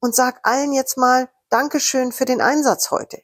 und 0.00 0.14
sag 0.14 0.40
allen 0.42 0.72
jetzt 0.72 0.96
mal 0.96 1.30
Dankeschön 1.50 2.12
für 2.12 2.26
den 2.26 2.40
Einsatz 2.40 2.90
heute. 2.90 3.22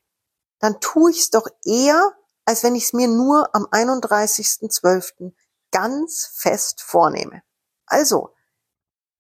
Dann 0.59 0.81
tue 0.81 1.11
ich 1.11 1.21
es 1.21 1.31
doch 1.31 1.47
eher, 1.65 2.15
als 2.47 2.63
wenn 2.63 2.75
ich 2.75 2.85
es 2.85 2.93
mir 2.93 3.09
nur 3.09 3.55
am 3.55 3.67
31.12. 3.67 5.33
ganz 5.71 6.31
fest 6.35 6.81
vornehme. 6.81 7.43
Also, 7.87 8.35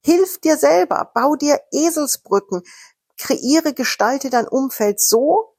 hilf 0.00 0.40
dir 0.40 0.56
selber, 0.56 1.10
bau 1.14 1.36
dir 1.36 1.60
Eselsbrücken, 1.70 2.62
kreiere, 3.18 3.74
gestalte 3.74 4.30
dein 4.30 4.48
Umfeld 4.48 5.00
so, 5.00 5.54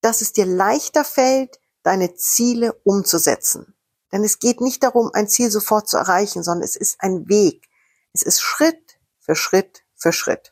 dass 0.00 0.20
es 0.20 0.32
dir 0.32 0.46
leichter 0.46 1.04
fällt, 1.04 1.58
deine 1.82 2.14
Ziele 2.14 2.74
umzusetzen. 2.84 3.74
Denn 4.12 4.22
es 4.22 4.38
geht 4.38 4.60
nicht 4.60 4.82
darum, 4.82 5.10
ein 5.14 5.28
Ziel 5.28 5.50
sofort 5.50 5.88
zu 5.88 5.96
erreichen, 5.96 6.42
sondern 6.42 6.64
es 6.64 6.76
ist 6.76 7.00
ein 7.00 7.28
Weg. 7.28 7.68
Es 8.12 8.22
ist 8.22 8.40
Schritt 8.40 8.98
für 9.18 9.34
Schritt 9.34 9.82
für 9.96 10.12
Schritt. 10.12 10.51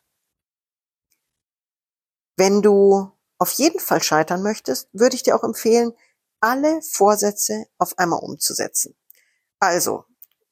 Wenn 2.40 2.62
du 2.62 3.12
auf 3.36 3.52
jeden 3.52 3.80
Fall 3.80 4.02
scheitern 4.02 4.42
möchtest, 4.42 4.88
würde 4.94 5.14
ich 5.14 5.22
dir 5.22 5.36
auch 5.36 5.44
empfehlen, 5.44 5.92
alle 6.40 6.80
Vorsätze 6.80 7.66
auf 7.76 7.98
einmal 7.98 8.20
umzusetzen. 8.20 8.96
Also, 9.58 10.06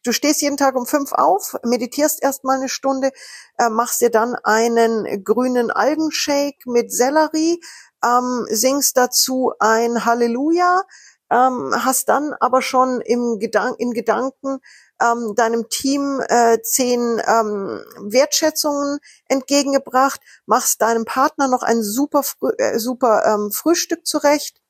du 0.04 0.12
stehst 0.12 0.42
jeden 0.42 0.58
Tag 0.58 0.76
um 0.76 0.84
fünf 0.84 1.14
auf, 1.14 1.56
meditierst 1.64 2.22
erstmal 2.22 2.58
eine 2.58 2.68
Stunde, 2.68 3.10
äh, 3.56 3.70
machst 3.70 4.02
dir 4.02 4.10
dann 4.10 4.34
einen 4.34 5.24
grünen 5.24 5.70
Algenshake 5.70 6.58
mit 6.66 6.92
Sellerie, 6.92 7.58
ähm, 8.04 8.46
singst 8.50 8.98
dazu 8.98 9.54
ein 9.58 10.04
Halleluja, 10.04 10.82
ähm, 11.30 11.72
hast 11.74 12.10
dann 12.10 12.34
aber 12.38 12.60
schon 12.60 13.00
im 13.00 13.38
Gedan 13.38 13.74
in 13.78 13.92
Gedanken 13.92 14.58
ähm, 15.00 15.34
deinem 15.34 15.68
Team 15.68 16.20
äh, 16.28 16.60
zehn 16.62 17.20
ähm, 17.26 17.84
Wertschätzungen 18.00 18.98
entgegengebracht, 19.28 20.20
machst 20.46 20.82
deinem 20.82 21.04
Partner 21.04 21.48
noch 21.48 21.62
ein 21.62 21.82
super, 21.82 22.22
äh, 22.58 22.78
super 22.78 23.24
ähm, 23.26 23.50
Frühstück 23.52 24.06
zurecht. 24.06 24.60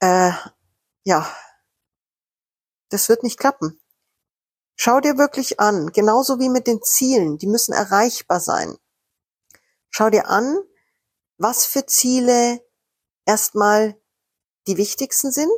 Äh, 0.00 0.32
ja, 1.04 1.30
das 2.90 3.08
wird 3.08 3.22
nicht 3.22 3.38
klappen. 3.38 3.80
Schau 4.76 5.00
dir 5.00 5.18
wirklich 5.18 5.60
an, 5.60 5.92
genauso 5.92 6.38
wie 6.38 6.48
mit 6.48 6.66
den 6.66 6.82
Zielen, 6.82 7.38
die 7.38 7.46
müssen 7.46 7.72
erreichbar 7.72 8.40
sein. 8.40 8.76
Schau 9.90 10.08
dir 10.08 10.28
an, 10.28 10.58
was 11.36 11.66
für 11.66 11.84
Ziele 11.86 12.60
erstmal 13.26 14.00
die 14.66 14.76
wichtigsten 14.76 15.32
sind 15.32 15.52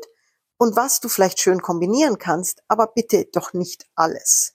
und 0.62 0.76
was 0.76 1.00
du 1.00 1.08
vielleicht 1.08 1.40
schön 1.40 1.60
kombinieren 1.60 2.18
kannst, 2.18 2.62
aber 2.68 2.86
bitte 2.86 3.24
doch 3.32 3.52
nicht 3.52 3.84
alles. 3.96 4.54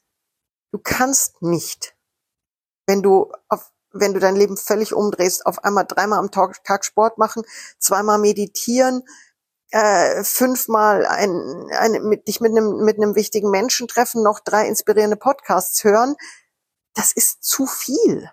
Du 0.72 0.78
kannst 0.78 1.42
nicht, 1.42 1.94
wenn 2.86 3.02
du 3.02 3.30
auf, 3.50 3.70
wenn 3.92 4.14
du 4.14 4.18
dein 4.18 4.34
Leben 4.34 4.56
völlig 4.56 4.94
umdrehst, 4.94 5.44
auf 5.44 5.64
einmal 5.64 5.84
dreimal 5.86 6.18
am 6.18 6.30
Tag, 6.30 6.84
Sport 6.86 7.18
machen, 7.18 7.42
zweimal 7.78 8.18
meditieren, 8.18 9.02
äh, 9.70 10.24
fünfmal 10.24 11.04
ein, 11.04 11.68
ein, 11.72 12.02
mit, 12.04 12.26
dich 12.26 12.40
mit 12.40 12.52
einem, 12.52 12.84
mit 12.86 12.96
einem 12.96 13.14
wichtigen 13.14 13.50
Menschen 13.50 13.86
treffen, 13.86 14.22
noch 14.22 14.40
drei 14.40 14.66
inspirierende 14.66 15.18
Podcasts 15.18 15.84
hören. 15.84 16.16
Das 16.94 17.12
ist 17.12 17.44
zu 17.44 17.66
viel. 17.66 18.30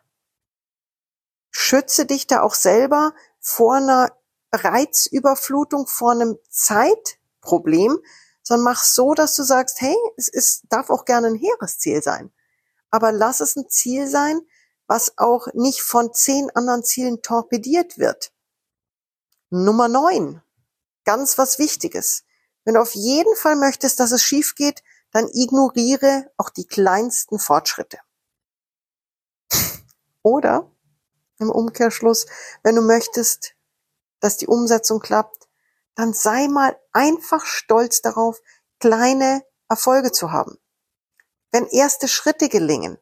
Schütze 1.52 2.06
dich 2.06 2.26
da 2.26 2.42
auch 2.42 2.54
selber 2.54 3.14
vor 3.42 3.76
einer 3.76 4.16
Reizüberflutung, 4.54 5.88
vor 5.88 6.12
einem 6.12 6.38
Zeitproblem, 7.46 8.00
sondern 8.44 8.66
mach 8.66 8.84
so, 8.84 9.14
dass 9.14 9.36
du 9.36 9.44
sagst, 9.44 9.82
hey, 9.82 9.96
es 10.18 10.28
ist, 10.28 10.64
darf 10.70 10.90
auch 10.90 11.06
gerne 11.06 11.28
ein 11.28 11.36
hehres 11.36 11.80
Ziel 11.80 12.02
sein. 12.04 12.32
Aber 12.92 13.12
lass 13.12 13.40
es 13.40 13.56
ein 13.56 13.70
Ziel 13.70 14.08
sein, 14.08 14.42
was 14.88 15.18
auch 15.18 15.48
nicht 15.54 15.82
von 15.82 16.14
zehn 16.14 16.50
anderen 16.52 16.84
Zielen 16.84 17.22
torpediert 17.22 17.98
wird. 17.98 18.32
Nummer 19.50 19.88
neun. 19.88 20.42
Ganz 21.06 21.38
was 21.38 21.60
Wichtiges. 21.60 22.24
Wenn 22.64 22.76
du 22.76 22.82
auf 22.82 22.94
jeden 22.96 23.36
Fall 23.36 23.56
möchtest, 23.56 24.00
dass 24.00 24.12
es 24.12 24.24
schief 24.24 24.56
geht, 24.56 24.84
dann 25.12 25.28
ignoriere 25.34 26.32
auch 26.38 26.50
die 26.50 26.66
kleinsten 26.66 27.40
Fortschritte. 27.40 28.00
Oder 30.24 30.72
im 31.40 31.50
Umkehrschluss, 31.52 32.26
wenn 32.64 32.76
du 32.76 32.82
möchtest, 32.82 33.56
dass 34.20 34.38
die 34.38 34.48
Umsetzung 34.48 35.00
klappt, 35.00 35.45
dann 35.96 36.14
sei 36.14 36.48
mal 36.48 36.78
einfach 36.92 37.46
stolz 37.46 38.02
darauf, 38.02 38.40
kleine 38.80 39.44
Erfolge 39.70 40.12
zu 40.12 40.32
haben. 40.32 40.58
Wenn 41.52 41.66
erste 41.68 42.08
Schritte 42.08 42.50
gelingen, 42.50 42.98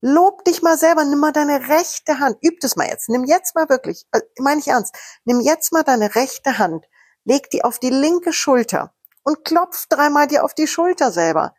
lob 0.00 0.44
dich 0.44 0.62
mal 0.62 0.78
selber, 0.78 1.04
nimm 1.04 1.18
mal 1.18 1.32
deine 1.32 1.68
rechte 1.68 2.18
Hand, 2.18 2.38
üb 2.44 2.60
das 2.60 2.76
mal 2.76 2.86
jetzt, 2.86 3.08
nimm 3.08 3.24
jetzt 3.24 3.54
mal 3.54 3.68
wirklich, 3.68 4.06
äh, 4.12 4.20
meine 4.38 4.60
ich 4.60 4.68
ernst, 4.68 4.94
nimm 5.24 5.40
jetzt 5.40 5.72
mal 5.72 5.82
deine 5.82 6.14
rechte 6.14 6.58
Hand, 6.58 6.86
leg 7.24 7.50
die 7.50 7.64
auf 7.64 7.78
die 7.78 7.90
linke 7.90 8.32
Schulter 8.32 8.94
und 9.22 9.44
klopf 9.44 9.86
dreimal 9.88 10.26
dir 10.26 10.44
auf 10.44 10.54
die 10.54 10.66
Schulter 10.66 11.10
selber. 11.10 11.54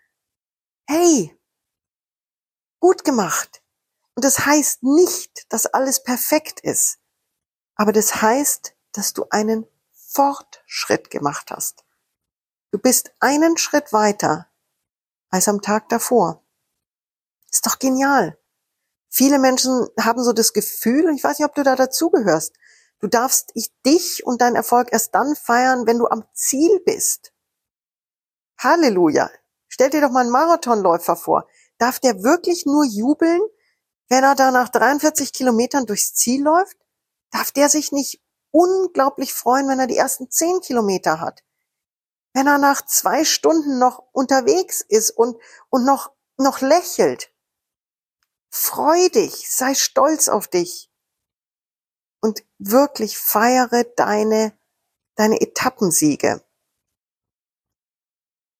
Hey, 0.87 1.37
gut 2.79 3.03
gemacht. 3.03 3.61
Und 4.15 4.23
das 4.23 4.45
heißt 4.45 4.83
nicht, 4.83 5.51
dass 5.51 5.65
alles 5.67 6.01
perfekt 6.03 6.59
ist. 6.61 6.97
Aber 7.75 7.91
das 7.91 8.21
heißt, 8.21 8.75
dass 8.93 9.13
du 9.13 9.25
einen 9.29 9.67
Fortschritt 10.07 11.09
gemacht 11.09 11.51
hast. 11.51 11.83
Du 12.71 12.79
bist 12.79 13.11
einen 13.19 13.57
Schritt 13.57 13.93
weiter 13.93 14.47
als 15.29 15.47
am 15.47 15.61
Tag 15.61 15.89
davor. 15.89 16.43
Ist 17.51 17.65
doch 17.65 17.79
genial. 17.79 18.37
Viele 19.09 19.39
Menschen 19.39 19.87
haben 19.99 20.23
so 20.23 20.33
das 20.33 20.53
Gefühl, 20.53 21.07
und 21.07 21.15
ich 21.15 21.23
weiß 21.23 21.39
nicht, 21.39 21.47
ob 21.47 21.55
du 21.55 21.63
da 21.63 21.75
dazugehörst, 21.75 22.53
du 22.99 23.07
darfst 23.07 23.53
dich 23.85 24.25
und 24.25 24.41
deinen 24.41 24.55
Erfolg 24.55 24.91
erst 24.91 25.13
dann 25.15 25.35
feiern, 25.35 25.85
wenn 25.85 25.99
du 25.99 26.07
am 26.07 26.25
Ziel 26.33 26.81
bist. 26.85 27.33
Halleluja. 28.57 29.29
Stell 29.67 29.89
dir 29.89 30.01
doch 30.01 30.11
mal 30.11 30.21
einen 30.21 30.31
Marathonläufer 30.31 31.15
vor. 31.15 31.47
Darf 31.77 31.99
der 31.99 32.23
wirklich 32.23 32.65
nur 32.65 32.85
jubeln, 32.85 33.41
wenn 34.09 34.23
er 34.23 34.35
da 34.35 34.51
nach 34.51 34.69
43 34.69 35.33
Kilometern 35.33 35.85
durchs 35.85 36.13
Ziel 36.13 36.43
läuft? 36.43 36.77
darf 37.31 37.51
der 37.51 37.69
sich 37.69 37.91
nicht 37.91 38.21
unglaublich 38.57 39.35
freuen, 39.35 39.69
wenn 39.69 39.79
er 39.79 39.85
die 39.85 39.97
ersten 39.97 40.31
zehn 40.31 40.61
Kilometer 40.61 41.19
hat. 41.19 41.43
Wenn 42.33 42.47
er 42.47 42.57
nach 42.57 42.83
zwei 42.83 43.23
Stunden 43.23 43.77
noch 43.77 44.03
unterwegs 44.11 44.81
ist 44.81 45.11
und, 45.11 45.39
und 45.69 45.85
noch, 45.85 46.11
noch 46.37 46.61
lächelt. 46.61 47.31
Freu 48.49 49.09
dich, 49.09 49.51
sei 49.51 49.75
stolz 49.75 50.27
auf 50.27 50.47
dich. 50.47 50.91
Und 52.19 52.43
wirklich 52.57 53.19
feiere 53.19 53.83
deine, 53.95 54.57
deine 55.15 55.39
Etappensiege. 55.39 56.43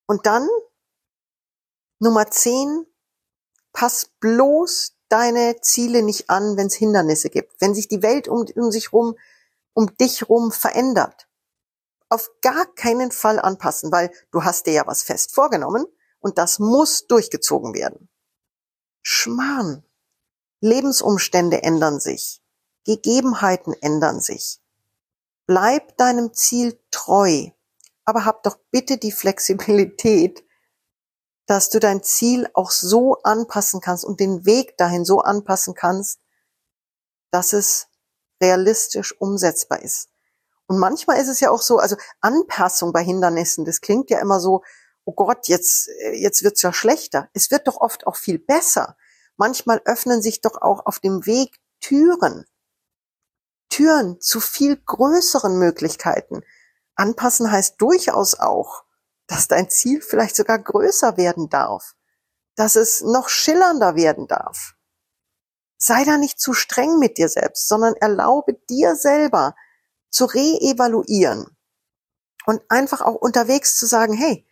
Und 0.07 0.27
dann, 0.27 0.47
Nummer 1.99 2.29
zehn, 2.29 2.85
pass 3.73 4.05
bloß 4.19 4.95
deine 5.09 5.59
Ziele 5.61 6.03
nicht 6.03 6.29
an, 6.29 6.55
wenn 6.55 6.67
es 6.67 6.75
Hindernisse 6.75 7.31
gibt, 7.31 7.59
wenn 7.61 7.73
sich 7.73 7.87
die 7.87 8.03
Welt 8.03 8.27
um, 8.27 8.45
um 8.55 8.71
sich 8.71 8.93
rum, 8.93 9.17
um 9.77 9.95
dich 9.95 10.27
rum 10.27 10.51
verändert. 10.51 11.27
Auf 12.09 12.31
gar 12.41 12.65
keinen 12.73 13.11
Fall 13.11 13.39
anpassen, 13.39 13.91
weil 13.91 14.11
du 14.31 14.43
hast 14.43 14.65
dir 14.65 14.73
ja 14.73 14.87
was 14.87 15.03
fest 15.03 15.35
vorgenommen 15.35 15.85
und 16.19 16.39
das 16.39 16.57
muss 16.57 17.05
durchgezogen 17.05 17.75
werden. 17.75 18.09
Schmarrn. 19.03 19.83
Lebensumstände 20.61 21.61
ändern 21.61 21.99
sich. 21.99 22.41
Gegebenheiten 22.85 23.75
ändern 23.79 24.19
sich. 24.19 24.59
Bleib 25.45 25.95
deinem 25.97 26.33
Ziel 26.33 26.79
treu, 26.89 27.51
aber 28.03 28.25
hab 28.25 28.41
doch 28.41 28.57
bitte 28.71 28.97
die 28.97 29.11
Flexibilität, 29.11 30.43
dass 31.45 31.69
du 31.69 31.79
dein 31.79 32.01
Ziel 32.01 32.49
auch 32.55 32.71
so 32.71 33.21
anpassen 33.21 33.79
kannst 33.79 34.05
und 34.05 34.19
den 34.19 34.43
Weg 34.43 34.75
dahin 34.77 35.05
so 35.05 35.19
anpassen 35.19 35.75
kannst, 35.75 36.19
dass 37.29 37.53
es 37.53 37.89
realistisch 38.41 39.19
umsetzbar 39.19 39.81
ist. 39.81 40.09
Und 40.67 40.79
manchmal 40.79 41.19
ist 41.19 41.29
es 41.29 41.39
ja 41.39 41.49
auch 41.49 41.61
so, 41.61 41.79
also 41.79 41.95
Anpassung 42.19 42.91
bei 42.91 43.03
Hindernissen, 43.03 43.65
das 43.65 43.81
klingt 43.81 44.09
ja 44.09 44.19
immer 44.19 44.39
so, 44.39 44.63
oh 45.05 45.13
Gott, 45.13 45.47
jetzt, 45.47 45.89
jetzt 46.13 46.43
wird's 46.43 46.61
ja 46.61 46.73
schlechter. 46.73 47.29
Es 47.33 47.49
wird 47.49 47.67
doch 47.67 47.77
oft 47.77 48.05
auch 48.05 48.17
viel 48.17 48.39
besser. 48.39 48.97
Manchmal 49.37 49.81
öffnen 49.85 50.21
sich 50.21 50.41
doch 50.41 50.61
auch 50.61 50.85
auf 50.85 50.99
dem 50.99 51.25
Weg 51.25 51.59
Türen. 51.79 52.45
Türen 53.69 54.19
zu 54.19 54.39
viel 54.39 54.75
größeren 54.75 55.57
Möglichkeiten. 55.57 56.43
Anpassen 56.95 57.51
heißt 57.51 57.75
durchaus 57.79 58.35
auch, 58.35 58.83
dass 59.27 59.47
dein 59.47 59.69
Ziel 59.69 60.01
vielleicht 60.01 60.35
sogar 60.35 60.59
größer 60.59 61.15
werden 61.15 61.49
darf, 61.49 61.95
dass 62.55 62.75
es 62.75 63.01
noch 63.01 63.29
schillernder 63.29 63.95
werden 63.95 64.27
darf. 64.27 64.76
Sei 65.77 66.03
da 66.03 66.17
nicht 66.17 66.39
zu 66.39 66.53
streng 66.53 66.99
mit 66.99 67.17
dir 67.17 67.29
selbst, 67.29 67.67
sondern 67.67 67.95
erlaube 67.95 68.53
dir 68.69 68.95
selber 68.95 69.55
zu 70.09 70.25
reevaluieren 70.25 71.55
und 72.45 72.61
einfach 72.69 73.01
auch 73.01 73.15
unterwegs 73.15 73.77
zu 73.77 73.85
sagen, 73.85 74.13
hey, 74.13 74.45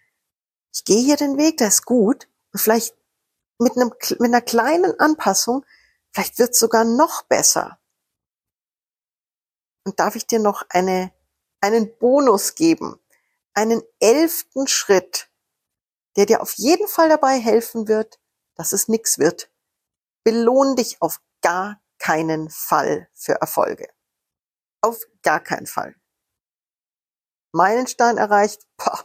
ich 0.74 0.84
gehe 0.84 1.02
hier 1.02 1.18
den 1.18 1.38
Weg, 1.38 1.58
der 1.58 1.70
ist 1.70 1.86
gut 1.86 2.28
und 2.52 2.60
vielleicht 2.60 2.96
mit, 3.58 3.76
einem, 3.76 3.92
mit 4.20 4.22
einer 4.22 4.42
kleinen 4.42 5.00
Anpassung, 5.00 5.66
vielleicht 6.12 6.38
wird 6.38 6.52
es 6.52 6.60
sogar 6.60 6.84
noch 6.84 7.24
besser. 7.24 7.80
Und 9.86 10.00
darf 10.00 10.16
ich 10.16 10.28
dir 10.28 10.40
noch 10.40 10.64
eine, 10.70 11.12
einen 11.62 11.98
Bonus 11.98 12.56
geben? 12.56 13.00
einen 13.56 13.82
elften 14.00 14.68
Schritt, 14.68 15.30
der 16.18 16.26
dir 16.26 16.42
auf 16.42 16.54
jeden 16.54 16.88
Fall 16.88 17.10
dabei 17.10 17.40
helfen 17.40 17.88
wird, 17.88 18.20
dass 18.54 18.74
es 18.74 18.88
nix 18.88 19.18
wird. 19.18 19.50
Belohn 20.26 20.76
dich 20.76 21.02
auf 21.02 21.22
gar 21.42 21.80
keinen 22.00 22.50
Fall 22.50 23.08
für 23.14 23.34
Erfolge. 23.34 23.88
Auf 24.82 25.00
gar 25.24 25.40
keinen 25.40 25.68
Fall. 25.68 25.96
Meilenstein 27.54 28.18
erreicht, 28.18 28.68
poh, 28.76 29.00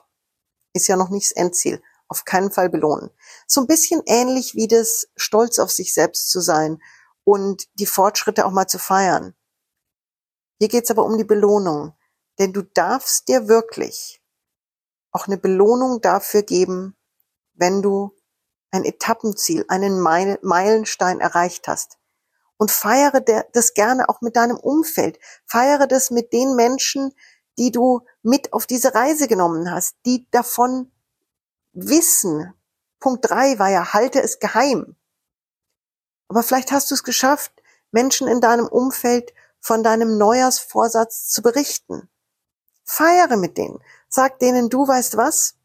ist 0.73 0.89
ja 0.89 0.97
noch 0.97 1.11
nicht 1.11 1.31
das 1.31 1.37
Endziel. 1.37 1.83
Auf 2.09 2.25
keinen 2.25 2.51
Fall 2.51 2.69
belohnen. 2.69 3.11
So 3.47 3.61
ein 3.61 3.69
bisschen 3.69 4.03
ähnlich 4.07 4.57
wie 4.57 4.67
das 4.67 5.07
Stolz 5.15 5.61
auf 5.61 5.71
sich 5.71 5.95
selbst 5.95 6.31
zu 6.31 6.41
sein 6.41 6.83
und 7.23 7.69
die 7.75 7.87
Fortschritte 7.87 8.45
auch 8.47 8.51
mal 8.51 8.67
zu 8.67 8.81
feiern. 8.81 9.37
Hier 10.59 10.69
geht's 10.69 10.91
aber 10.91 11.05
um 11.05 11.17
die 11.17 11.25
Belohnung. 11.25 11.95
Denn 12.41 12.55
du 12.55 12.63
darfst 12.63 13.29
dir 13.29 13.49
wirklich 13.49 14.23
auch 15.13 15.27
eine 15.27 15.37
Belohnung 15.37 16.01
dafür 16.01 16.43
geben, 16.43 16.97
wenn 17.53 17.83
du 17.83 18.17
ein 18.71 18.85
Etappenziel, 18.85 19.65
einen 19.69 20.01
Meilenstein 20.01 21.21
erreicht 21.21 21.69
hast. 21.69 21.99
Und 22.57 22.71
feiere 22.71 23.21
das 23.53 23.75
gerne 23.75 24.09
auch 24.09 24.21
mit 24.21 24.37
deinem 24.37 24.59
Umfeld. 24.59 25.19
Feiere 25.47 25.87
das 25.87 26.11
mit 26.11 26.33
den 26.33 26.55
Menschen, 26.57 27.13
die 27.59 27.71
du 27.71 28.03
mit 28.23 28.53
auf 28.53 28.67
diese 28.67 28.95
Reise 28.95 29.29
genommen 29.29 29.71
hast, 29.71 29.97
die 30.05 30.27
davon 30.31 30.93
wissen. 31.73 32.53
Punkt 32.99 33.31
drei 33.31 33.59
war 33.59 33.71
ja, 33.71 33.93
halte 33.93 34.23
es 34.23 34.39
geheim. 34.39 34.97
Aber 36.29 36.43
vielleicht 36.43 36.71
hast 36.71 36.91
du 36.91 36.95
es 36.95 37.03
geschafft, 37.03 37.53
Menschen 37.91 38.29
in 38.29 38.41
deinem 38.41 38.67
Umfeld 38.67 39.33
von 39.61 39.83
deinem 39.83 40.17
Neujahrsvorsatz 40.17 41.29
zu 41.29 41.43
berichten. 41.43 42.09
Feiere 42.85 43.37
mit 43.37 43.57
denen. 43.57 43.83
Sag 44.09 44.39
denen, 44.39 44.69
du 44.69 44.87
weißt 44.87 45.17
was? 45.17 45.57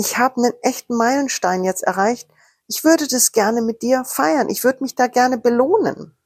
Ich 0.00 0.16
habe 0.16 0.42
einen 0.42 0.54
echten 0.62 0.96
Meilenstein 0.96 1.62
jetzt 1.62 1.82
erreicht. 1.82 2.26
Ich 2.66 2.84
würde 2.84 3.06
das 3.06 3.32
gerne 3.32 3.60
mit 3.60 3.82
dir 3.82 4.06
feiern. 4.06 4.48
Ich 4.48 4.64
würde 4.64 4.82
mich 4.82 4.94
da 4.94 5.08
gerne 5.08 5.36
belohnen. 5.36 6.16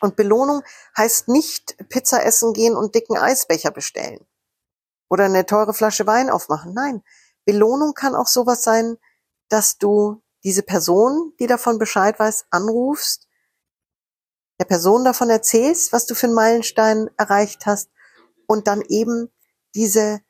Und 0.00 0.14
Belohnung 0.14 0.62
heißt 0.96 1.26
nicht 1.26 1.76
Pizza 1.88 2.24
essen 2.24 2.52
gehen 2.52 2.76
und 2.76 2.94
dicken 2.94 3.16
Eisbecher 3.16 3.72
bestellen 3.72 4.24
oder 5.08 5.24
eine 5.24 5.46
teure 5.46 5.74
Flasche 5.74 6.06
Wein 6.06 6.30
aufmachen. 6.30 6.74
Nein, 6.74 7.02
Belohnung 7.44 7.94
kann 7.94 8.14
auch 8.14 8.28
sowas 8.28 8.62
sein, 8.62 8.98
dass 9.48 9.78
du 9.78 10.22
diese 10.44 10.62
Person, 10.62 11.32
die 11.40 11.48
davon 11.48 11.78
Bescheid 11.78 12.20
weiß, 12.20 12.44
anrufst, 12.50 13.26
der 14.60 14.66
Person 14.66 15.04
davon 15.04 15.28
erzählst, 15.28 15.92
was 15.92 16.06
du 16.06 16.14
für 16.14 16.26
einen 16.26 16.36
Meilenstein 16.36 17.10
erreicht 17.16 17.66
hast 17.66 17.90
und 18.46 18.68
dann 18.68 18.82
eben 18.82 19.32
diese, 19.74 20.20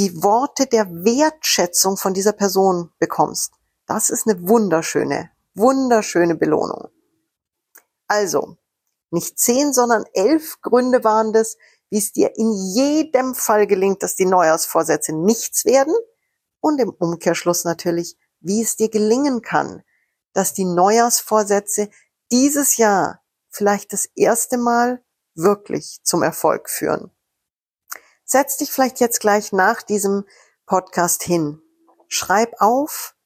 die 0.00 0.22
Worte 0.22 0.66
der 0.66 0.88
Wertschätzung 1.04 1.98
von 1.98 2.14
dieser 2.14 2.32
Person 2.32 2.90
bekommst. 2.98 3.52
Das 3.84 4.08
ist 4.08 4.26
eine 4.26 4.48
wunderschöne, 4.48 5.30
wunderschöne 5.52 6.36
Belohnung. 6.36 6.88
Also, 8.06 8.56
nicht 9.10 9.38
zehn, 9.38 9.74
sondern 9.74 10.04
elf 10.14 10.62
Gründe 10.62 11.04
waren 11.04 11.34
das, 11.34 11.58
wie 11.90 11.98
es 11.98 12.12
dir 12.12 12.32
in 12.38 12.50
jedem 12.50 13.34
Fall 13.34 13.66
gelingt, 13.66 14.02
dass 14.02 14.14
die 14.14 14.24
Neujahrsvorsätze 14.24 15.12
nichts 15.12 15.66
werden 15.66 15.94
und 16.60 16.80
im 16.80 16.88
Umkehrschluss 16.88 17.64
natürlich, 17.64 18.16
wie 18.40 18.62
es 18.62 18.76
dir 18.76 18.88
gelingen 18.88 19.42
kann, 19.42 19.82
dass 20.32 20.54
die 20.54 20.64
Neujahrsvorsätze 20.64 21.90
dieses 22.32 22.78
Jahr 22.78 23.20
vielleicht 23.50 23.92
das 23.92 24.06
erste 24.14 24.56
Mal 24.56 25.04
wirklich 25.34 26.00
zum 26.04 26.22
Erfolg 26.22 26.70
führen. 26.70 27.10
Setz 28.32 28.58
dich 28.58 28.70
vielleicht 28.70 29.00
jetzt 29.00 29.18
gleich 29.18 29.50
nach 29.50 29.82
diesem 29.82 30.24
Podcast 30.64 31.24
hin. 31.24 31.60
Schreib 32.06 32.60
auf, 32.60 33.16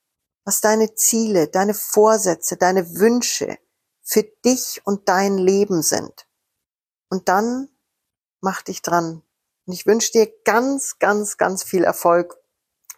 was 0.47 0.63
deine 0.63 0.95
Ziele, 0.95 1.47
deine 1.47 1.75
Vorsätze, 1.75 2.57
deine 2.57 2.97
Wünsche 2.97 3.59
für 4.01 4.23
dich 4.23 4.81
und 4.87 5.11
dein 5.11 5.37
Leben 5.37 5.83
sind. 5.83 6.27
Und 7.11 7.29
dann 7.29 7.69
mach 8.41 8.63
dich 8.63 8.81
dran. 8.81 9.23
Und 9.67 9.75
ich 9.75 9.85
wünsche 9.85 10.11
dir 10.11 10.33
ganz, 10.43 10.99
ganz, 10.99 11.37
ganz 11.37 11.65
viel 11.65 11.85
Erfolg 11.85 12.39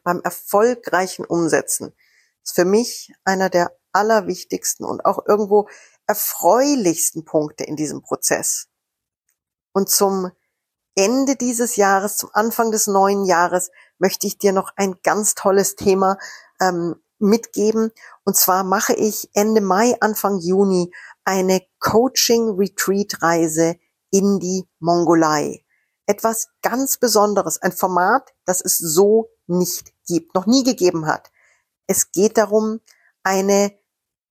beim 0.05 0.21
erfolgreichen 0.21 1.25
Umsetzen. 1.25 1.93
Das 2.43 2.53
ist 2.53 2.55
für 2.55 2.65
mich 2.65 3.13
einer 3.25 3.51
der 3.51 3.77
allerwichtigsten 3.91 4.87
und 4.87 5.05
auch 5.05 5.27
irgendwo 5.27 5.69
erfreulichsten 6.07 7.25
Punkte 7.25 7.65
in 7.65 7.75
diesem 7.75 8.01
Prozess. 8.01 8.69
Und 9.73 9.91
zum 9.91 10.31
Ende 10.97 11.37
dieses 11.37 11.77
Jahres, 11.77 12.17
zum 12.17 12.31
Anfang 12.33 12.71
des 12.71 12.87
neuen 12.87 13.27
Jahres, 13.27 13.71
möchte 13.99 14.27
ich 14.27 14.39
dir 14.39 14.53
noch 14.53 14.73
ein 14.77 14.97
ganz 15.03 15.35
tolles 15.35 15.77
Thema 15.77 16.17
ähm, 16.59 16.97
mitgeben. 17.19 17.93
Und 18.25 18.35
zwar 18.37 18.65
mache 18.65 18.95
ich 18.95 19.29
Ende 19.35 19.61
Mai, 19.61 19.95
Anfang 20.01 20.39
Juni 20.39 20.91
eine 21.25 21.61
Coaching-Retreat-Reise 21.81 23.77
in 24.11 24.39
die 24.41 24.67
Mongolei. 24.79 25.65
Etwas 26.07 26.49
ganz 26.63 26.97
Besonderes, 26.97 27.61
ein 27.61 27.73
Format, 27.73 28.33
das 28.47 28.63
es 28.63 28.79
so 28.79 29.29
nicht 29.47 29.93
gibt, 30.07 30.35
noch 30.35 30.47
nie 30.47 30.65
gegeben 30.65 31.07
hat. 31.07 31.31
Es 31.87 32.11
geht 32.11 32.39
darum, 32.39 32.81
eine 33.23 33.77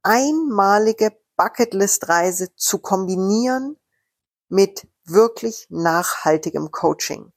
einmalige 0.01 1.15
Bucketlist-Reise 1.35 2.55
zu 2.55 2.79
kombinieren 2.79 3.77
mit 4.47 4.87
wirklich 5.05 5.67
nachhaltigem 5.69 6.71
Coaching. 6.71 7.31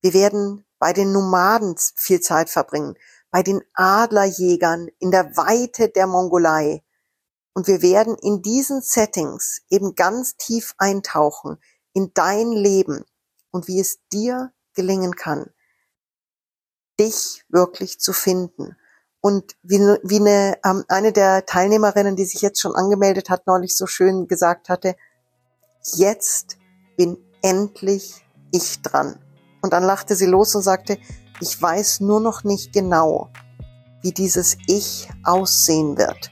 Wir 0.00 0.14
werden 0.14 0.64
bei 0.78 0.92
den 0.92 1.12
Nomaden 1.12 1.76
viel 1.96 2.20
Zeit 2.20 2.50
verbringen, 2.50 2.96
bei 3.30 3.42
den 3.42 3.62
Adlerjägern 3.74 4.88
in 4.98 5.10
der 5.10 5.36
Weite 5.36 5.88
der 5.88 6.06
Mongolei. 6.06 6.82
Und 7.54 7.66
wir 7.66 7.82
werden 7.82 8.16
in 8.16 8.42
diesen 8.42 8.80
Settings 8.82 9.62
eben 9.68 9.94
ganz 9.94 10.36
tief 10.36 10.74
eintauchen 10.78 11.58
in 11.92 12.12
dein 12.14 12.50
Leben 12.50 13.04
und 13.50 13.68
wie 13.68 13.80
es 13.80 13.98
dir 14.12 14.52
gelingen 14.74 15.14
kann, 15.14 15.50
dich 16.98 17.44
wirklich 17.48 18.00
zu 18.00 18.12
finden 18.12 18.76
und 19.20 19.56
wie, 19.62 19.78
wie 19.78 20.16
eine, 20.16 20.58
ähm, 20.64 20.84
eine 20.88 21.12
der 21.12 21.46
Teilnehmerinnen, 21.46 22.16
die 22.16 22.24
sich 22.24 22.42
jetzt 22.42 22.60
schon 22.60 22.74
angemeldet 22.74 23.30
hat, 23.30 23.46
neulich 23.46 23.76
so 23.76 23.86
schön 23.86 24.26
gesagt 24.26 24.68
hatte, 24.68 24.96
jetzt 25.82 26.58
bin 26.96 27.16
endlich 27.42 28.24
ich 28.52 28.82
dran. 28.82 29.18
Und 29.62 29.72
dann 29.72 29.84
lachte 29.84 30.16
sie 30.16 30.26
los 30.26 30.54
und 30.54 30.62
sagte, 30.62 30.98
ich 31.40 31.60
weiß 31.60 32.00
nur 32.00 32.20
noch 32.20 32.44
nicht 32.44 32.72
genau, 32.72 33.30
wie 34.02 34.12
dieses 34.12 34.56
Ich 34.66 35.08
aussehen 35.24 35.96
wird. 35.96 36.30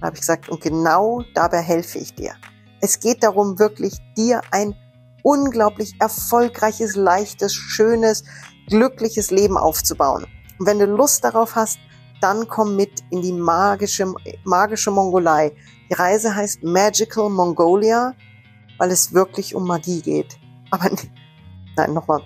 Da 0.00 0.06
habe 0.06 0.16
ich 0.16 0.20
gesagt, 0.20 0.48
und 0.48 0.60
genau 0.60 1.22
dabei 1.34 1.60
helfe 1.60 1.98
ich 1.98 2.14
dir. 2.14 2.34
Es 2.80 2.98
geht 3.00 3.22
darum, 3.22 3.58
wirklich 3.58 3.98
dir 4.16 4.40
ein 4.50 4.74
unglaublich 5.22 5.94
erfolgreiches, 6.00 6.96
leichtes, 6.96 7.52
schönes, 7.54 8.24
glückliches 8.68 9.30
Leben 9.30 9.58
aufzubauen. 9.58 10.26
Und 10.58 10.66
wenn 10.66 10.78
du 10.78 10.86
Lust 10.86 11.24
darauf 11.24 11.56
hast, 11.56 11.78
dann 12.20 12.48
komm 12.48 12.76
mit 12.76 13.02
in 13.10 13.22
die 13.22 13.32
magische, 13.32 14.12
magische 14.44 14.90
Mongolei. 14.90 15.52
Die 15.90 15.94
Reise 15.94 16.34
heißt 16.34 16.62
Magical 16.62 17.28
Mongolia, 17.28 18.14
weil 18.80 18.90
es 18.90 19.12
wirklich 19.12 19.54
um 19.54 19.66
Magie 19.66 20.00
geht. 20.00 20.38
Aber 20.70 20.88
nein, 21.76 21.92
nochmal. 21.92 22.22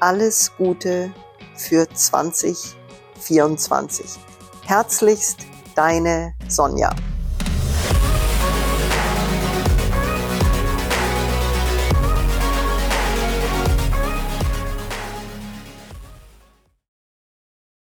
alles 0.00 0.52
Gute 0.56 1.12
für 1.56 1.86
2024. 1.92 4.18
Herzlichst 4.64 5.40
deine 5.74 6.32
Sonja. 6.48 6.94